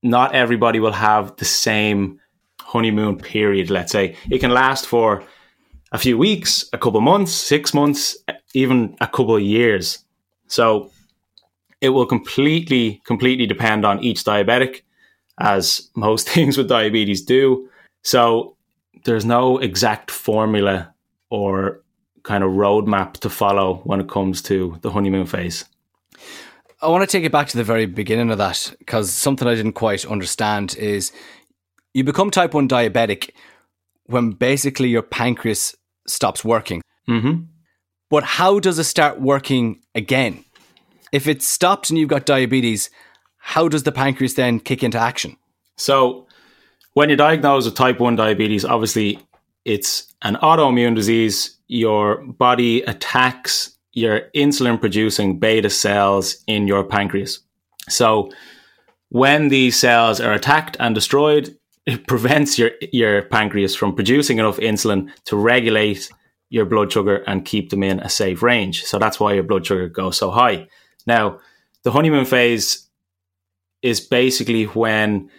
not 0.01 0.33
everybody 0.33 0.79
will 0.79 0.93
have 0.93 1.37
the 1.37 1.45
same 1.45 2.21
honeymoon 2.61 3.19
period, 3.19 3.69
let's 3.69 3.91
say. 3.91 4.17
It 4.31 4.39
can 4.39 4.53
last 4.53 4.87
for 4.87 5.25
a 5.91 5.99
few 5.99 6.17
weeks, 6.17 6.65
a 6.73 6.79
couple 6.79 7.01
months, 7.01 7.33
six 7.33 7.75
months, 7.75 8.17
even 8.55 8.97
a 9.01 9.09
couple 9.09 9.39
years. 9.41 10.05
So 10.53 10.91
it 11.81 11.89
will 11.89 12.05
completely, 12.05 13.01
completely 13.07 13.47
depend 13.47 13.87
on 13.87 14.05
each 14.05 14.23
diabetic, 14.23 14.83
as 15.41 15.89
most 15.97 16.29
things 16.35 16.59
with 16.59 16.69
diabetes 16.69 17.23
do. 17.23 17.71
So 18.03 18.55
there's 19.07 19.25
no 19.25 19.57
exact 19.57 20.11
formula 20.11 20.93
or 21.31 21.81
kind 22.23 22.45
of 22.45 22.51
roadmap 22.51 23.15
to 23.21 23.31
follow 23.31 23.77
when 23.85 23.99
it 23.99 24.11
comes 24.11 24.43
to 24.43 24.79
the 24.83 24.91
honeymoon 24.91 25.25
phase. 25.25 25.65
I 26.83 26.89
want 26.89 27.03
to 27.03 27.11
take 27.11 27.25
it 27.25 27.33
back 27.33 27.49
to 27.49 27.57
the 27.57 27.65
very 27.65 27.87
beginning 27.87 28.31
of 28.31 28.37
that 28.37 28.75
because 28.79 29.11
something 29.11 29.49
I 29.49 29.55
didn't 29.55 29.73
quite 29.73 30.05
understand 30.05 30.77
is 30.77 31.13
you 31.95 32.05
become 32.05 32.31
type 32.31 32.53
1 32.53 32.69
diabetic 32.69 33.31
when 34.05 34.33
basically 34.33 34.91
your 34.91 35.03
pancreas 35.03 35.75
stops 36.07 36.45
working. 36.45 36.83
Mm-hmm. 37.09 37.45
But 38.13 38.25
how 38.25 38.61
does 38.61 38.79
it 38.79 38.85
start 38.85 39.23
working 39.23 39.81
again? 39.95 40.45
If 41.13 41.27
it's 41.27 41.49
stopped 41.49 41.89
and 41.89 41.99
you've 41.99 42.11
got 42.11 42.27
diabetes, 42.27 42.91
how 43.39 43.69
does 43.69 43.85
the 43.85 43.91
pancreas 43.91 44.35
then 44.35 44.61
kick 44.61 44.83
into 44.83 44.99
action? 44.99 45.39
So, 45.79 46.27
when 46.93 47.09
you're 47.09 47.17
diagnosed 47.17 47.65
with 47.65 47.75
type 47.75 48.01
1 48.01 48.17
diabetes, 48.17 48.67
obviously 48.67 49.19
it's 49.65 50.13
an 50.21 50.35
autoimmune 50.43 50.95
disease. 50.95 51.57
Your 51.69 52.19
body 52.19 52.83
attacks 52.83 53.79
your 53.95 54.29
insulin 54.37 54.79
producing 54.79 55.39
beta 55.39 55.71
cells 55.71 56.37
in 56.47 56.69
your 56.69 56.85
pancreas. 56.85 57.41
So, 57.89 58.31
when 59.09 59.49
these 59.49 59.81
cells 59.81 60.21
are 60.21 60.35
attacked 60.35 60.77
and 60.81 60.95
destroyed, 60.95 61.57
it 61.87 62.07
prevents 62.09 62.59
your, 62.59 62.73
your 62.93 63.23
pancreas 63.23 63.75
from 63.75 63.95
producing 63.95 64.37
enough 64.37 64.59
insulin 64.59 65.11
to 65.25 65.37
regulate 65.37 66.11
your 66.53 66.67
blood 66.67 66.93
sugar 66.93 67.25
and 67.27 67.47
keep 67.47 67.71
them 67.71 67.83
in 67.83 67.99
a 68.01 68.11
safe 68.11 68.43
range. 68.43 68.85
So 68.85 68.99
that's 68.99 69.19
why 69.19 69.33
your 69.33 69.43
blood 69.43 69.65
sugar 69.65 69.89
goes 69.89 70.19
so 70.19 70.31
high. 70.31 70.69
Now, 71.07 71.41
the 71.83 71.91
honeymoon 71.91 72.27
phase 72.27 72.91
is 73.81 74.01
basically 74.01 74.65
when 74.65 75.31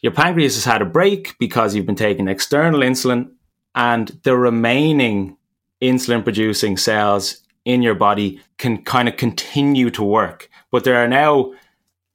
your 0.00 0.12
pancreas 0.12 0.54
has 0.54 0.64
had 0.64 0.80
a 0.80 0.86
break 0.86 1.36
because 1.38 1.74
you've 1.74 1.84
been 1.84 1.94
taking 1.94 2.26
external 2.26 2.80
insulin 2.80 3.32
and 3.74 4.18
the 4.22 4.34
remaining 4.34 5.36
insulin 5.82 6.24
producing 6.24 6.78
cells 6.78 7.42
in 7.66 7.82
your 7.82 7.94
body 7.94 8.40
can 8.56 8.82
kind 8.84 9.10
of 9.10 9.18
continue 9.18 9.90
to 9.90 10.02
work. 10.02 10.48
But 10.70 10.84
there 10.84 11.04
are 11.04 11.08
now 11.08 11.52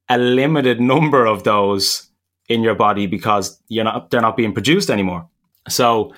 a 0.09 0.17
limited 0.17 0.81
number 0.81 1.27
of 1.27 1.43
those 1.43 2.09
in 2.49 2.63
your 2.63 2.75
body 2.75 3.05
because 3.05 3.61
you're 3.67 3.83
not 3.83 4.09
they're 4.09 4.19
not 4.19 4.35
being 4.35 4.51
produced 4.51 4.89
anymore. 4.89 5.29
So 5.69 6.11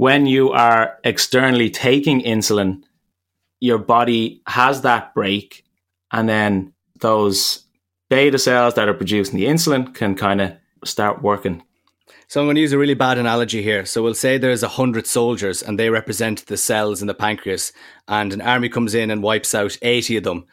when 0.00 0.24
you 0.24 0.50
are 0.50 0.98
externally 1.04 1.68
taking 1.68 2.22
insulin, 2.22 2.82
your 3.60 3.76
body 3.76 4.40
has 4.46 4.80
that 4.80 5.12
break, 5.12 5.62
and 6.10 6.26
then 6.26 6.72
those 7.00 7.66
beta 8.08 8.38
cells 8.38 8.72
that 8.72 8.88
are 8.88 8.94
producing 8.94 9.38
the 9.38 9.44
insulin 9.44 9.94
can 9.94 10.14
kind 10.14 10.40
of 10.40 10.54
start 10.86 11.20
working. 11.20 11.62
So 12.28 12.40
I'm 12.40 12.46
going 12.46 12.54
to 12.54 12.62
use 12.62 12.72
a 12.72 12.78
really 12.78 12.94
bad 12.94 13.18
analogy 13.18 13.60
here. 13.60 13.84
So 13.84 14.02
we'll 14.02 14.14
say 14.14 14.38
there's 14.38 14.62
a 14.62 14.68
hundred 14.68 15.06
soldiers 15.06 15.62
and 15.62 15.78
they 15.78 15.90
represent 15.90 16.46
the 16.46 16.56
cells 16.56 17.02
in 17.02 17.06
the 17.06 17.12
pancreas, 17.12 17.70
and 18.08 18.32
an 18.32 18.40
army 18.40 18.70
comes 18.70 18.94
in 18.94 19.10
and 19.10 19.22
wipes 19.22 19.54
out 19.54 19.76
80 19.82 20.16
of 20.16 20.24
them, 20.24 20.46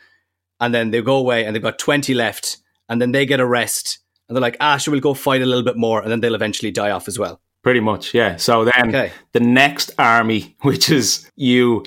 and 0.59 0.75
then 0.75 0.91
they 0.91 1.01
go 1.01 1.15
away 1.15 1.45
and 1.45 1.55
they've 1.55 1.63
got 1.63 1.79
20 1.79 2.13
left, 2.13 2.57
and 2.89 3.01
then 3.01 3.13
they 3.13 3.25
get 3.25 3.39
a 3.39 3.45
rest, 3.45 3.99
and 4.27 4.35
they're 4.35 4.41
like, 4.41 4.57
ah, 4.59 4.75
sure, 4.75 4.91
we'll 4.91 4.99
go 4.99 5.13
fight 5.13 5.41
a 5.41 5.45
little 5.45 5.63
bit 5.63 5.77
more, 5.77 6.01
and 6.01 6.11
then 6.11 6.19
they'll 6.19 6.35
eventually 6.35 6.69
die 6.69 6.91
off 6.91 7.07
as 7.07 7.17
well. 7.17 7.39
Pretty 7.67 7.81
much, 7.81 8.13
yeah. 8.13 8.37
So 8.37 8.63
then 8.63 8.95
okay. 8.95 9.11
the 9.33 9.41
next 9.41 9.91
army, 9.99 10.55
which 10.61 10.89
is 10.89 11.29
you 11.35 11.83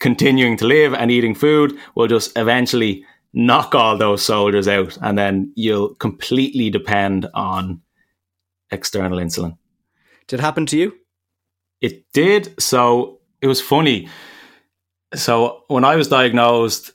continuing 0.00 0.56
to 0.56 0.66
live 0.66 0.94
and 0.94 1.10
eating 1.10 1.34
food, 1.34 1.76
will 1.94 2.06
just 2.06 2.32
eventually 2.38 3.04
knock 3.34 3.74
all 3.74 3.98
those 3.98 4.22
soldiers 4.22 4.66
out. 4.66 4.96
And 5.02 5.18
then 5.18 5.52
you'll 5.54 5.94
completely 5.96 6.70
depend 6.70 7.26
on 7.34 7.82
external 8.70 9.18
insulin. 9.18 9.58
Did 10.28 10.40
it 10.40 10.42
happen 10.42 10.64
to 10.64 10.78
you? 10.78 10.94
It 11.82 12.10
did. 12.14 12.58
So 12.58 13.20
it 13.42 13.48
was 13.48 13.60
funny. 13.60 14.08
So 15.14 15.64
when 15.68 15.84
I 15.84 15.96
was 15.96 16.08
diagnosed, 16.08 16.90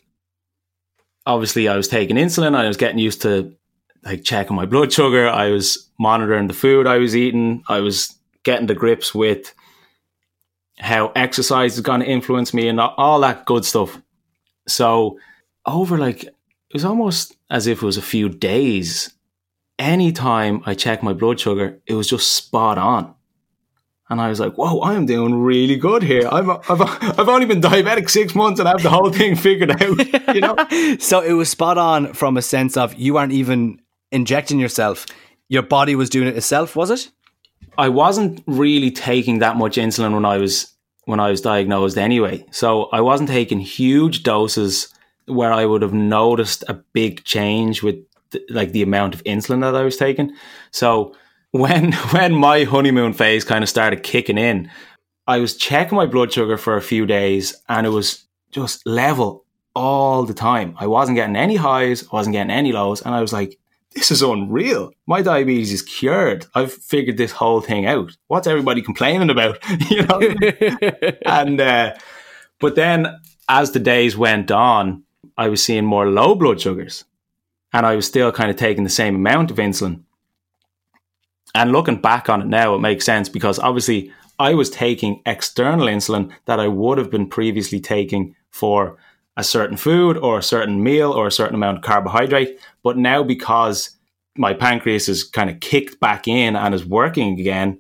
obviously 1.27 1.67
I 1.67 1.75
was 1.75 1.87
taking 1.87 2.15
insulin. 2.15 2.55
I 2.55 2.67
was 2.67 2.77
getting 2.77 2.97
used 2.97 3.21
to 3.21 3.55
like 4.03 4.23
checking 4.23 4.55
my 4.55 4.65
blood 4.65 4.91
sugar. 4.91 5.29
I 5.29 5.51
was 5.51 5.87
monitoring 5.99 6.47
the 6.47 6.55
food 6.55 6.87
I 6.87 6.97
was 6.97 7.15
eating. 7.15 7.63
I 7.69 7.79
was 7.81 8.17
getting 8.43 8.67
to 8.67 8.73
grips 8.73 9.13
with 9.13 9.53
how 10.79 11.11
exercise 11.15 11.75
is 11.75 11.81
going 11.81 12.01
to 12.01 12.05
influence 12.05 12.53
me 12.53 12.67
and 12.67 12.79
all 12.79 13.19
that 13.21 13.45
good 13.45 13.65
stuff. 13.65 14.01
So 14.67 15.19
over 15.65 15.97
like 15.97 16.23
it 16.23 16.33
was 16.73 16.85
almost 16.85 17.35
as 17.49 17.67
if 17.67 17.81
it 17.81 17.85
was 17.85 17.97
a 17.97 18.01
few 18.01 18.29
days. 18.29 19.13
Anytime 19.79 20.61
I 20.65 20.73
checked 20.73 21.03
my 21.03 21.13
blood 21.13 21.39
sugar, 21.39 21.79
it 21.85 21.93
was 21.93 22.07
just 22.07 22.31
spot 22.31 22.77
on. 22.77 23.13
And 24.09 24.21
I 24.21 24.29
was 24.29 24.39
like, 24.39 24.55
whoa, 24.55 24.81
I'm 24.81 25.05
doing 25.05 25.35
really 25.35 25.75
good 25.75 26.03
here. 26.03 26.27
I've, 26.31 26.49
I've, 26.49 26.69
I've 27.19 27.29
only 27.29 27.45
been 27.45 27.61
diabetic 27.61 28.09
six 28.09 28.35
months 28.35 28.59
and 28.59 28.67
I 28.67 28.73
have 28.73 28.83
the 28.83 28.89
whole 28.89 29.11
thing 29.11 29.35
figured 29.35 29.71
out, 29.71 29.81
you 30.35 30.41
know? 30.41 30.55
so 30.99 31.21
it 31.21 31.33
was 31.33 31.49
spot 31.49 31.77
on 31.77 32.13
from 32.13 32.37
a 32.37 32.41
sense 32.41 32.77
of 32.77 32.93
you 32.95 33.17
aren't 33.17 33.33
even 33.33 33.81
injecting 34.11 34.59
yourself. 34.59 35.05
Your 35.49 35.63
body 35.63 35.95
was 35.95 36.09
doing 36.09 36.27
it 36.27 36.37
itself, 36.37 36.75
was 36.75 36.91
it? 36.91 37.11
I 37.77 37.89
wasn't 37.89 38.43
really 38.47 38.91
taking 38.91 39.39
that 39.39 39.57
much 39.57 39.77
insulin 39.77 40.13
when 40.13 40.25
I 40.25 40.37
was 40.37 40.73
when 41.05 41.19
I 41.19 41.29
was 41.29 41.41
diagnosed 41.41 41.97
anyway. 41.97 42.45
So 42.51 42.85
I 42.85 43.01
wasn't 43.01 43.29
taking 43.29 43.59
huge 43.59 44.23
doses 44.23 44.87
where 45.25 45.51
I 45.51 45.65
would 45.65 45.81
have 45.81 45.93
noticed 45.93 46.63
a 46.67 46.73
big 46.73 47.23
change 47.23 47.83
with 47.83 47.97
like 48.49 48.71
the 48.71 48.81
amount 48.81 49.13
of 49.13 49.23
insulin 49.25 49.61
that 49.61 49.75
I 49.75 49.83
was 49.83 49.97
taking. 49.97 50.33
So 50.71 51.15
when 51.51 51.93
when 51.93 52.33
my 52.33 52.63
honeymoon 52.63 53.13
phase 53.13 53.43
kind 53.43 53.63
of 53.63 53.69
started 53.69 54.03
kicking 54.03 54.37
in, 54.37 54.69
I 55.27 55.39
was 55.39 55.55
checking 55.55 55.95
my 55.95 56.05
blood 56.05 56.33
sugar 56.33 56.57
for 56.57 56.75
a 56.75 56.81
few 56.81 57.05
days 57.05 57.55
and 57.69 57.85
it 57.85 57.91
was 57.91 58.25
just 58.51 58.85
level 58.85 59.45
all 59.75 60.23
the 60.23 60.33
time. 60.33 60.75
I 60.77 60.87
wasn't 60.87 61.15
getting 61.15 61.35
any 61.35 61.55
highs, 61.55 62.03
I 62.03 62.15
wasn't 62.15 62.33
getting 62.33 62.51
any 62.51 62.71
lows, 62.71 63.01
and 63.01 63.15
I 63.15 63.21
was 63.21 63.33
like, 63.33 63.57
this 63.95 64.11
is 64.11 64.21
unreal. 64.21 64.91
My 65.07 65.21
diabetes 65.21 65.71
is 65.71 65.81
cured. 65.81 66.45
I've 66.55 66.73
figured 66.73 67.17
this 67.17 67.31
whole 67.31 67.61
thing 67.61 67.85
out. 67.85 68.15
What's 68.27 68.47
everybody 68.47 68.81
complaining 68.81 69.29
about? 69.29 69.57
you 69.89 70.03
know? 70.03 70.19
and, 71.25 71.61
uh, 71.61 71.95
but 72.59 72.75
then 72.75 73.19
as 73.47 73.71
the 73.71 73.79
days 73.79 74.17
went 74.17 74.51
on, 74.51 75.03
I 75.37 75.49
was 75.49 75.63
seeing 75.63 75.85
more 75.85 76.07
low 76.07 76.35
blood 76.35 76.61
sugars 76.61 77.05
and 77.71 77.85
I 77.85 77.95
was 77.95 78.05
still 78.05 78.31
kind 78.31 78.49
of 78.49 78.55
taking 78.55 78.83
the 78.83 78.89
same 78.89 79.15
amount 79.15 79.51
of 79.51 79.57
insulin. 79.57 80.03
And 81.55 81.71
looking 81.71 82.01
back 82.01 82.29
on 82.29 82.41
it 82.41 82.47
now, 82.47 82.75
it 82.75 82.79
makes 82.79 83.05
sense 83.05 83.29
because 83.29 83.59
obviously 83.59 84.11
I 84.39 84.53
was 84.53 84.69
taking 84.69 85.21
external 85.25 85.87
insulin 85.87 86.31
that 86.45 86.59
I 86.59 86.67
would 86.67 86.97
have 86.97 87.11
been 87.11 87.27
previously 87.27 87.79
taking 87.79 88.35
for 88.49 88.97
a 89.37 89.43
certain 89.43 89.77
food 89.77 90.17
or 90.17 90.37
a 90.37 90.43
certain 90.43 90.83
meal 90.83 91.11
or 91.11 91.27
a 91.27 91.31
certain 91.31 91.55
amount 91.55 91.77
of 91.77 91.83
carbohydrate. 91.83 92.59
But 92.83 92.97
now, 92.97 93.23
because 93.23 93.97
my 94.37 94.53
pancreas 94.53 95.09
is 95.09 95.23
kind 95.23 95.49
of 95.49 95.59
kicked 95.59 95.99
back 95.99 96.27
in 96.27 96.55
and 96.55 96.73
is 96.73 96.85
working 96.85 97.39
again, 97.39 97.79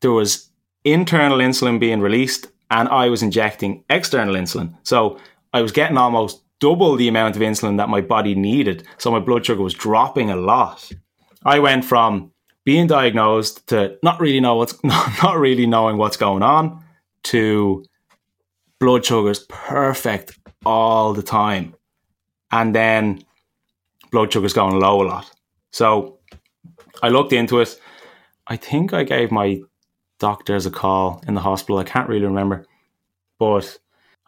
there 0.00 0.12
was 0.12 0.50
internal 0.84 1.38
insulin 1.38 1.80
being 1.80 2.00
released 2.00 2.48
and 2.70 2.88
I 2.88 3.08
was 3.08 3.22
injecting 3.22 3.84
external 3.90 4.34
insulin. 4.34 4.74
So 4.82 5.18
I 5.52 5.62
was 5.62 5.72
getting 5.72 5.96
almost 5.96 6.42
double 6.60 6.96
the 6.96 7.08
amount 7.08 7.36
of 7.36 7.42
insulin 7.42 7.76
that 7.78 7.88
my 7.88 8.00
body 8.00 8.34
needed. 8.34 8.86
So 8.98 9.10
my 9.10 9.20
blood 9.20 9.46
sugar 9.46 9.62
was 9.62 9.74
dropping 9.74 10.30
a 10.30 10.36
lot. 10.36 10.90
I 11.44 11.58
went 11.58 11.84
from 11.84 12.32
being 12.64 12.86
diagnosed 12.86 13.66
to 13.68 13.98
not 14.02 14.20
really 14.20 14.40
know 14.40 14.56
what's 14.56 14.82
not 14.84 15.38
really 15.38 15.66
knowing 15.66 15.96
what's 15.96 16.16
going 16.16 16.42
on 16.42 16.82
to 17.24 17.84
blood 18.80 19.04
sugars 19.04 19.46
perfect 19.48 20.38
all 20.64 21.12
the 21.12 21.22
time. 21.22 21.74
And 22.50 22.74
then 22.74 23.24
blood 24.10 24.32
sugars 24.32 24.52
going 24.52 24.78
low 24.78 25.02
a 25.02 25.06
lot. 25.06 25.30
So 25.72 26.18
I 27.02 27.08
looked 27.08 27.32
into 27.32 27.60
it. 27.60 27.80
I 28.46 28.56
think 28.56 28.92
I 28.92 29.02
gave 29.02 29.30
my 29.30 29.60
doctors 30.18 30.66
a 30.66 30.70
call 30.70 31.22
in 31.26 31.34
the 31.34 31.40
hospital. 31.40 31.78
I 31.78 31.84
can't 31.84 32.08
really 32.08 32.26
remember. 32.26 32.66
But 33.38 33.78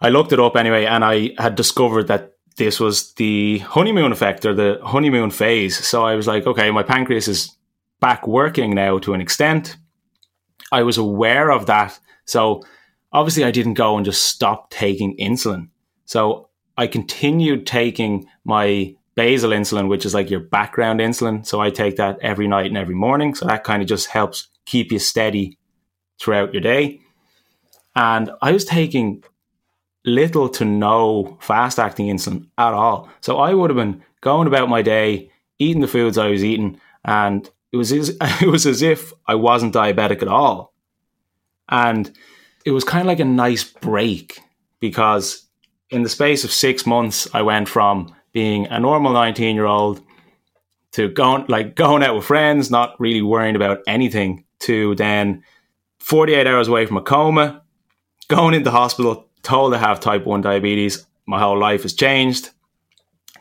I 0.00 0.08
looked 0.08 0.32
it 0.32 0.40
up 0.40 0.56
anyway 0.56 0.84
and 0.84 1.04
I 1.04 1.30
had 1.38 1.54
discovered 1.54 2.08
that 2.08 2.32
this 2.56 2.80
was 2.80 3.12
the 3.14 3.58
honeymoon 3.58 4.12
effect 4.12 4.44
or 4.44 4.54
the 4.54 4.80
honeymoon 4.82 5.30
phase. 5.30 5.76
So 5.86 6.04
I 6.04 6.14
was 6.14 6.26
like, 6.26 6.46
okay, 6.46 6.70
my 6.70 6.82
pancreas 6.82 7.28
is 7.28 7.56
back 8.00 8.26
working 8.26 8.74
now 8.74 8.98
to 8.98 9.14
an 9.14 9.20
extent. 9.20 9.76
I 10.72 10.82
was 10.82 10.98
aware 10.98 11.50
of 11.50 11.66
that. 11.66 11.98
So 12.24 12.62
obviously, 13.12 13.44
I 13.44 13.50
didn't 13.50 13.74
go 13.74 13.96
and 13.96 14.04
just 14.04 14.26
stop 14.26 14.70
taking 14.70 15.16
insulin. 15.16 15.68
So 16.06 16.48
I 16.76 16.86
continued 16.86 17.66
taking 17.66 18.26
my 18.44 18.94
basal 19.14 19.50
insulin, 19.50 19.88
which 19.88 20.04
is 20.04 20.14
like 20.14 20.30
your 20.30 20.40
background 20.40 21.00
insulin. 21.00 21.44
So 21.44 21.60
I 21.60 21.70
take 21.70 21.96
that 21.96 22.18
every 22.20 22.46
night 22.48 22.66
and 22.66 22.76
every 22.76 22.94
morning. 22.94 23.34
So 23.34 23.46
that 23.46 23.64
kind 23.64 23.82
of 23.82 23.88
just 23.88 24.08
helps 24.08 24.48
keep 24.66 24.92
you 24.92 24.98
steady 24.98 25.58
throughout 26.20 26.52
your 26.52 26.62
day. 26.62 27.00
And 27.94 28.30
I 28.42 28.52
was 28.52 28.64
taking 28.64 29.24
little 30.04 30.48
to 30.50 30.64
no 30.64 31.36
fast 31.40 31.78
acting 31.78 32.06
insulin 32.06 32.46
at 32.58 32.74
all. 32.74 33.08
So 33.20 33.38
I 33.38 33.54
would 33.54 33.70
have 33.70 33.76
been 33.76 34.02
going 34.20 34.46
about 34.46 34.68
my 34.68 34.82
day, 34.82 35.30
eating 35.58 35.80
the 35.80 35.88
foods 35.88 36.18
I 36.18 36.28
was 36.28 36.44
eating, 36.44 36.80
and 37.04 37.48
it 37.72 37.76
was 37.76 37.92
as, 37.92 38.16
it 38.20 38.48
was 38.48 38.66
as 38.66 38.82
if 38.82 39.12
I 39.26 39.34
wasn't 39.34 39.74
diabetic 39.74 40.22
at 40.22 40.28
all. 40.28 40.74
And 41.68 42.12
it 42.64 42.70
was 42.70 42.84
kind 42.84 43.00
of 43.00 43.06
like 43.06 43.20
a 43.20 43.24
nice 43.24 43.64
break 43.64 44.40
because 44.78 45.45
in 45.90 46.02
the 46.02 46.08
space 46.08 46.44
of 46.44 46.52
six 46.52 46.86
months, 46.86 47.28
I 47.32 47.42
went 47.42 47.68
from 47.68 48.14
being 48.32 48.66
a 48.66 48.80
normal 48.80 49.12
19 49.12 49.54
year 49.54 49.66
old 49.66 50.02
to 50.92 51.08
going 51.08 51.44
like 51.48 51.74
going 51.74 52.02
out 52.02 52.14
with 52.16 52.24
friends, 52.24 52.70
not 52.70 52.98
really 52.98 53.22
worrying 53.22 53.56
about 53.56 53.80
anything, 53.86 54.44
to 54.60 54.94
then 54.94 55.42
48 56.00 56.46
hours 56.46 56.68
away 56.68 56.86
from 56.86 56.96
a 56.96 57.02
coma, 57.02 57.62
going 58.28 58.54
into 58.54 58.70
hospital, 58.70 59.28
told 59.42 59.72
to 59.72 59.78
have 59.78 60.00
type 60.00 60.24
1 60.24 60.40
diabetes. 60.40 61.06
My 61.26 61.38
whole 61.38 61.58
life 61.58 61.82
has 61.82 61.94
changed 61.94 62.50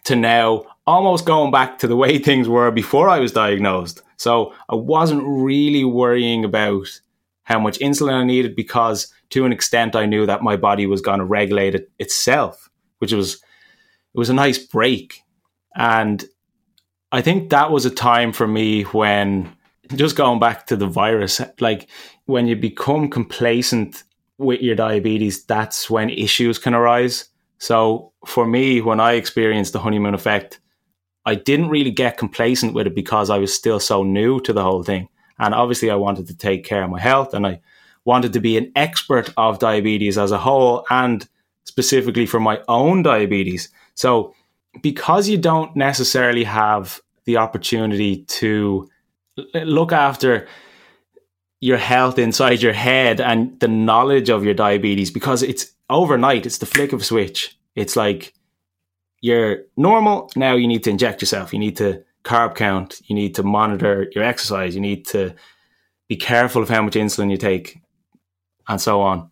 to 0.05 0.15
now 0.15 0.65
almost 0.87 1.25
going 1.25 1.51
back 1.51 1.79
to 1.79 1.87
the 1.87 1.95
way 1.95 2.17
things 2.19 2.47
were 2.47 2.71
before 2.71 3.09
I 3.09 3.19
was 3.19 3.31
diagnosed. 3.31 4.01
So 4.17 4.53
I 4.69 4.75
wasn't 4.75 5.23
really 5.25 5.83
worrying 5.83 6.45
about 6.45 6.87
how 7.43 7.59
much 7.59 7.79
insulin 7.79 8.13
I 8.13 8.23
needed 8.23 8.55
because 8.55 9.13
to 9.29 9.45
an 9.45 9.51
extent 9.51 9.95
I 9.95 10.05
knew 10.05 10.25
that 10.25 10.43
my 10.43 10.55
body 10.55 10.85
was 10.85 11.01
going 11.01 11.19
to 11.19 11.25
regulate 11.25 11.75
it 11.75 11.91
itself, 11.99 12.69
which 12.99 13.13
was 13.13 13.35
it 13.35 14.19
was 14.19 14.29
a 14.29 14.33
nice 14.33 14.57
break. 14.57 15.21
And 15.75 16.23
I 17.11 17.21
think 17.21 17.49
that 17.49 17.71
was 17.71 17.85
a 17.85 17.89
time 17.89 18.31
for 18.31 18.47
me 18.47 18.83
when 18.83 19.55
just 19.95 20.15
going 20.15 20.39
back 20.39 20.67
to 20.67 20.75
the 20.75 20.87
virus, 20.87 21.41
like 21.59 21.89
when 22.25 22.47
you 22.47 22.55
become 22.55 23.09
complacent 23.09 24.03
with 24.37 24.61
your 24.61 24.75
diabetes, 24.75 25.45
that's 25.45 25.89
when 25.89 26.09
issues 26.09 26.57
can 26.57 26.73
arise. 26.73 27.29
So 27.57 28.13
for 28.25 28.45
me, 28.45 28.81
when 28.81 28.99
I 28.99 29.13
experienced 29.13 29.73
the 29.73 29.79
honeymoon 29.79 30.13
effect, 30.13 30.59
I 31.25 31.35
didn't 31.35 31.69
really 31.69 31.91
get 31.91 32.17
complacent 32.17 32.73
with 32.73 32.87
it 32.87 32.95
because 32.95 33.29
I 33.29 33.37
was 33.37 33.53
still 33.53 33.79
so 33.79 34.03
new 34.03 34.39
to 34.41 34.53
the 34.53 34.63
whole 34.63 34.83
thing. 34.83 35.09
And 35.39 35.53
obviously, 35.53 35.89
I 35.89 35.95
wanted 35.95 36.27
to 36.27 36.37
take 36.37 36.63
care 36.63 36.83
of 36.83 36.89
my 36.89 36.99
health 36.99 37.33
and 37.33 37.45
I 37.45 37.61
wanted 38.05 38.33
to 38.33 38.39
be 38.39 38.57
an 38.57 38.71
expert 38.75 39.33
of 39.35 39.59
diabetes 39.59 40.17
as 40.17 40.31
a 40.31 40.37
whole 40.37 40.85
and 40.89 41.27
specifically 41.65 42.25
for 42.25 42.39
my 42.39 42.61
own 42.67 43.03
diabetes. 43.03 43.69
So, 43.95 44.33
because 44.81 45.27
you 45.27 45.37
don't 45.37 45.75
necessarily 45.75 46.43
have 46.43 47.01
the 47.25 47.37
opportunity 47.37 48.23
to 48.25 48.89
look 49.53 49.91
after 49.91 50.47
your 51.59 51.77
health 51.77 52.19
inside 52.19 52.61
your 52.61 52.73
head 52.73 53.19
and 53.19 53.59
the 53.59 53.67
knowledge 53.67 54.29
of 54.29 54.43
your 54.43 54.53
diabetes 54.53 55.09
because 55.09 55.41
it's 55.41 55.71
overnight, 55.89 56.45
it's 56.45 56.59
the 56.59 56.65
flick 56.65 56.93
of 56.93 57.01
a 57.01 57.03
switch. 57.03 57.57
It's 57.75 57.95
like 57.95 58.33
you're 59.21 59.63
normal, 59.75 60.29
now 60.35 60.55
you 60.55 60.67
need 60.67 60.83
to 60.83 60.89
inject 60.89 61.21
yourself. 61.21 61.53
You 61.53 61.59
need 61.59 61.77
to 61.77 62.03
carb 62.23 62.55
count, 62.55 63.01
you 63.05 63.15
need 63.15 63.35
to 63.35 63.43
monitor 63.43 64.07
your 64.13 64.23
exercise, 64.23 64.75
you 64.75 64.81
need 64.81 65.05
to 65.07 65.33
be 66.07 66.15
careful 66.15 66.61
of 66.61 66.69
how 66.69 66.81
much 66.81 66.93
insulin 66.93 67.31
you 67.31 67.37
take, 67.37 67.79
and 68.67 68.79
so 68.79 69.01
on. 69.01 69.29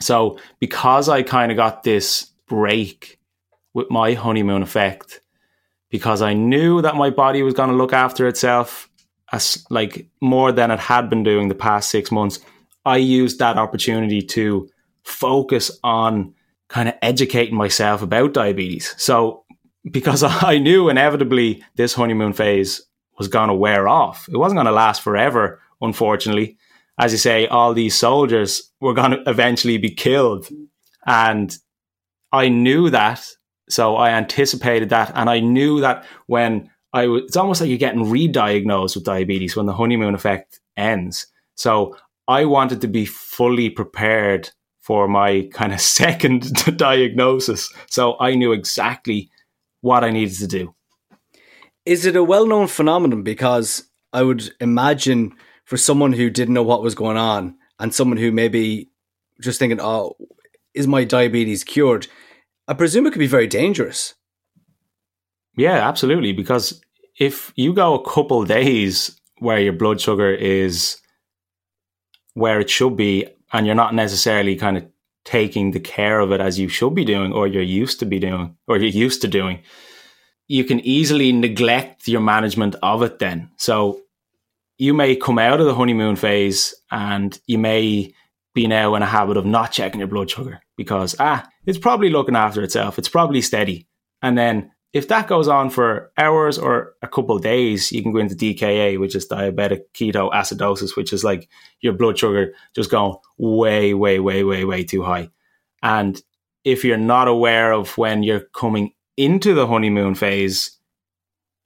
So, 0.00 0.38
because 0.60 1.08
I 1.08 1.22
kind 1.22 1.50
of 1.50 1.56
got 1.56 1.82
this 1.82 2.30
break 2.48 3.18
with 3.74 3.90
my 3.90 4.14
honeymoon 4.14 4.62
effect, 4.62 5.20
because 5.90 6.22
I 6.22 6.34
knew 6.34 6.82
that 6.82 6.96
my 6.96 7.10
body 7.10 7.42
was 7.42 7.54
going 7.54 7.70
to 7.70 7.76
look 7.76 7.92
after 7.92 8.26
itself 8.26 8.88
as 9.32 9.64
like 9.70 10.08
more 10.20 10.52
than 10.52 10.70
it 10.70 10.78
had 10.78 11.10
been 11.10 11.22
doing 11.22 11.48
the 11.48 11.54
past 11.54 11.90
six 11.90 12.12
months, 12.12 12.38
I 12.84 12.98
used 12.98 13.38
that 13.38 13.58
opportunity 13.58 14.22
to 14.22 14.68
focus 15.02 15.70
on 15.82 16.34
kind 16.68 16.88
of 16.88 16.94
educating 17.02 17.56
myself 17.56 18.02
about 18.02 18.34
diabetes. 18.34 18.94
So 18.98 19.44
because 19.90 20.22
I 20.26 20.58
knew 20.58 20.88
inevitably 20.88 21.64
this 21.76 21.94
honeymoon 21.94 22.32
phase 22.32 22.82
was 23.18 23.28
going 23.28 23.48
to 23.48 23.54
wear 23.54 23.88
off, 23.88 24.28
it 24.30 24.36
wasn't 24.36 24.56
going 24.56 24.66
to 24.66 24.72
last 24.72 25.02
forever, 25.02 25.60
unfortunately. 25.80 26.58
As 26.98 27.12
you 27.12 27.18
say, 27.18 27.46
all 27.46 27.74
these 27.74 27.94
soldiers 27.94 28.70
were 28.80 28.94
going 28.94 29.10
to 29.12 29.22
eventually 29.26 29.78
be 29.78 29.90
killed. 29.90 30.48
And 31.06 31.56
I 32.32 32.48
knew 32.48 32.90
that. 32.90 33.26
So 33.68 33.96
I 33.96 34.10
anticipated 34.10 34.88
that. 34.90 35.12
And 35.14 35.28
I 35.28 35.40
knew 35.40 35.80
that 35.80 36.04
when 36.26 36.70
I 36.92 37.02
w- 37.02 37.24
it's 37.24 37.36
almost 37.36 37.60
like 37.60 37.68
you're 37.68 37.78
getting 37.78 38.08
re-diagnosed 38.08 38.96
with 38.96 39.04
diabetes 39.04 39.56
when 39.56 39.66
the 39.66 39.74
honeymoon 39.74 40.14
effect 40.14 40.60
ends. 40.76 41.26
So 41.54 41.96
I 42.28 42.44
wanted 42.44 42.80
to 42.80 42.88
be 42.88 43.04
fully 43.04 43.70
prepared 43.70 44.50
for 44.80 45.08
my 45.08 45.48
kind 45.52 45.72
of 45.72 45.80
second 46.00 46.52
diagnosis. 46.76 47.72
So 47.90 48.16
I 48.18 48.34
knew 48.34 48.52
exactly 48.52 49.30
what 49.80 50.04
I 50.04 50.10
needed 50.10 50.38
to 50.38 50.46
do. 50.46 50.74
Is 51.84 52.06
it 52.06 52.16
a 52.16 52.24
well 52.24 52.46
known 52.46 52.66
phenomenon? 52.66 53.22
Because 53.22 53.84
I 54.12 54.22
would 54.22 54.50
imagine 54.60 55.34
for 55.66 55.76
someone 55.76 56.14
who 56.14 56.30
didn't 56.30 56.54
know 56.54 56.62
what 56.62 56.82
was 56.82 56.94
going 56.94 57.18
on 57.18 57.56
and 57.78 57.92
someone 57.92 58.16
who 58.16 58.32
maybe 58.32 58.88
just 59.40 59.58
thinking, 59.58 59.80
oh, 59.80 60.16
is 60.72 60.86
my 60.86 61.04
diabetes 61.04 61.64
cured? 61.64 62.06
I 62.68 62.74
presume 62.74 63.06
it 63.06 63.12
could 63.12 63.18
be 63.18 63.26
very 63.26 63.48
dangerous. 63.48 64.14
Yeah, 65.56 65.86
absolutely. 65.86 66.32
Because 66.32 66.80
if 67.18 67.52
you 67.56 67.74
go 67.74 67.94
a 67.94 68.10
couple 68.10 68.44
days 68.44 69.20
where 69.38 69.58
your 69.58 69.72
blood 69.72 70.00
sugar 70.00 70.30
is 70.30 70.96
where 72.34 72.60
it 72.60 72.70
should 72.70 72.96
be 72.96 73.26
and 73.52 73.66
you're 73.66 73.74
not 73.74 73.94
necessarily 73.94 74.56
kind 74.56 74.76
of 74.76 74.86
taking 75.24 75.72
the 75.72 75.80
care 75.80 76.20
of 76.20 76.30
it 76.30 76.40
as 76.40 76.58
you 76.58 76.68
should 76.68 76.94
be 76.94 77.04
doing 77.04 77.32
or 77.32 77.48
you're 77.48 77.62
used 77.62 77.98
to 77.98 78.06
be 78.06 78.20
doing 78.20 78.56
or 78.68 78.76
you're 78.76 78.88
used 78.88 79.20
to 79.20 79.28
doing 79.28 79.58
you 80.46 80.62
can 80.62 80.78
easily 80.80 81.32
neglect 81.32 82.06
your 82.06 82.20
management 82.20 82.76
of 82.82 83.02
it 83.02 83.18
then 83.18 83.50
so 83.56 84.00
you 84.78 84.94
may 84.94 85.16
come 85.16 85.38
out 85.38 85.60
of 85.60 85.66
the 85.66 85.74
honeymoon 85.74 86.16
phase 86.16 86.74
and 86.90 87.38
you 87.46 87.58
may 87.58 88.12
be 88.54 88.66
now 88.66 88.94
in 88.94 89.02
a 89.02 89.06
habit 89.06 89.36
of 89.36 89.46
not 89.46 89.72
checking 89.72 90.00
your 90.00 90.08
blood 90.08 90.30
sugar 90.30 90.60
because 90.76 91.14
ah 91.18 91.46
it's 91.66 91.78
probably 91.78 92.10
looking 92.10 92.36
after 92.36 92.62
itself 92.62 92.98
it's 92.98 93.08
probably 93.08 93.42
steady 93.42 93.86
and 94.22 94.36
then 94.36 94.70
if 94.96 95.08
that 95.08 95.28
goes 95.28 95.46
on 95.46 95.68
for 95.68 96.10
hours 96.16 96.58
or 96.58 96.94
a 97.02 97.08
couple 97.08 97.38
days, 97.38 97.92
you 97.92 98.02
can 98.02 98.12
go 98.12 98.18
into 98.18 98.34
DKA, 98.34 98.98
which 98.98 99.14
is 99.14 99.28
diabetic 99.28 99.82
ketoacidosis, 99.92 100.96
which 100.96 101.12
is 101.12 101.22
like 101.22 101.50
your 101.82 101.92
blood 101.92 102.18
sugar 102.18 102.54
just 102.74 102.90
going 102.90 103.14
way, 103.36 103.92
way, 103.92 104.18
way, 104.20 104.42
way, 104.42 104.64
way 104.64 104.84
too 104.84 105.02
high. 105.02 105.28
And 105.82 106.18
if 106.64 106.82
you're 106.82 106.96
not 106.96 107.28
aware 107.28 107.72
of 107.72 107.98
when 107.98 108.22
you're 108.22 108.48
coming 108.54 108.92
into 109.18 109.52
the 109.52 109.66
honeymoon 109.66 110.14
phase, 110.14 110.75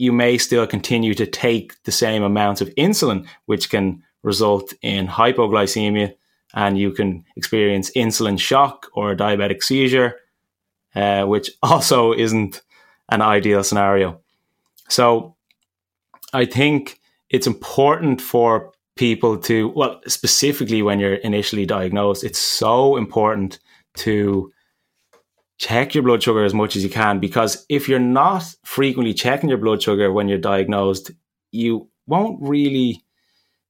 you 0.00 0.12
may 0.12 0.38
still 0.38 0.66
continue 0.66 1.12
to 1.12 1.26
take 1.26 1.80
the 1.84 1.92
same 1.92 2.22
amounts 2.22 2.62
of 2.62 2.74
insulin, 2.76 3.26
which 3.44 3.68
can 3.68 4.02
result 4.22 4.72
in 4.80 5.06
hypoglycemia 5.06 6.14
and 6.54 6.78
you 6.78 6.90
can 6.90 7.22
experience 7.36 7.90
insulin 7.94 8.40
shock 8.40 8.86
or 8.94 9.10
a 9.10 9.16
diabetic 9.16 9.62
seizure, 9.62 10.16
uh, 10.94 11.24
which 11.24 11.50
also 11.62 12.14
isn't 12.14 12.62
an 13.10 13.20
ideal 13.20 13.62
scenario. 13.62 14.18
So 14.88 15.36
I 16.32 16.46
think 16.46 16.98
it's 17.28 17.46
important 17.46 18.22
for 18.22 18.72
people 18.96 19.36
to, 19.38 19.68
well, 19.76 20.00
specifically 20.06 20.80
when 20.80 20.98
you're 20.98 21.14
initially 21.14 21.66
diagnosed, 21.66 22.24
it's 22.24 22.38
so 22.38 22.96
important 22.96 23.58
to 23.96 24.50
check 25.60 25.94
your 25.94 26.02
blood 26.02 26.22
sugar 26.22 26.42
as 26.42 26.54
much 26.54 26.74
as 26.74 26.82
you 26.82 26.88
can 26.88 27.20
because 27.20 27.66
if 27.68 27.86
you're 27.86 27.98
not 27.98 28.42
frequently 28.64 29.12
checking 29.12 29.50
your 29.50 29.58
blood 29.58 29.82
sugar 29.82 30.10
when 30.10 30.26
you're 30.26 30.38
diagnosed, 30.38 31.10
you 31.52 31.86
won't 32.06 32.38
really 32.40 33.04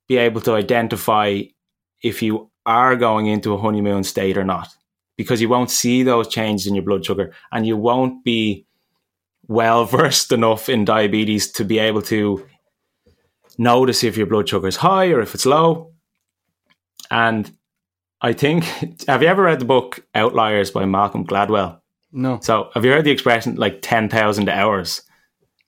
be 0.07 0.17
able 0.17 0.41
to 0.41 0.55
identify 0.55 1.43
if 2.05 2.23
you 2.23 2.49
are 2.65 2.95
going 2.95 3.27
into 3.27 3.53
a 3.53 3.59
honeymoon 3.59 4.05
state 4.05 4.39
or 4.39 4.45
not 4.45 4.69
because 5.17 5.41
you 5.41 5.49
won't 5.49 5.69
see 5.71 6.05
those 6.05 6.29
changes 6.29 6.69
in 6.69 6.77
your 6.77 6.85
blood 6.85 7.05
sugar 7.05 7.33
and 7.51 7.67
you 7.67 7.77
won't 7.77 8.25
be 8.25 8.65
well 9.49 9.85
versed 9.85 10.31
enough 10.31 10.69
in 10.69 10.85
diabetes 10.85 11.51
to 11.51 11.65
be 11.65 11.81
able 11.81 12.03
to 12.03 12.47
notice 13.59 14.05
if 14.05 14.17
your 14.17 14.29
blood 14.29 14.49
sugar 14.49 14.69
is 14.69 14.77
high 14.77 15.09
or 15.09 15.21
if 15.21 15.35
it's 15.35 15.45
low. 15.45 15.93
And 17.11 17.51
I 18.21 18.33
think, 18.33 18.65
have 19.09 19.23
you 19.23 19.29
ever 19.29 19.43
read 19.43 19.59
the 19.59 19.65
book 19.65 20.07
Outliers 20.15 20.71
by 20.71 20.85
Malcolm 20.85 21.27
Gladwell? 21.27 21.80
No. 22.13 22.41
So, 22.43 22.71
have 22.75 22.85
you 22.85 22.91
heard 22.91 23.05
the 23.05 23.11
expression 23.11 23.57
like 23.57 23.81
10,000 23.83 24.49
hours? 24.49 25.03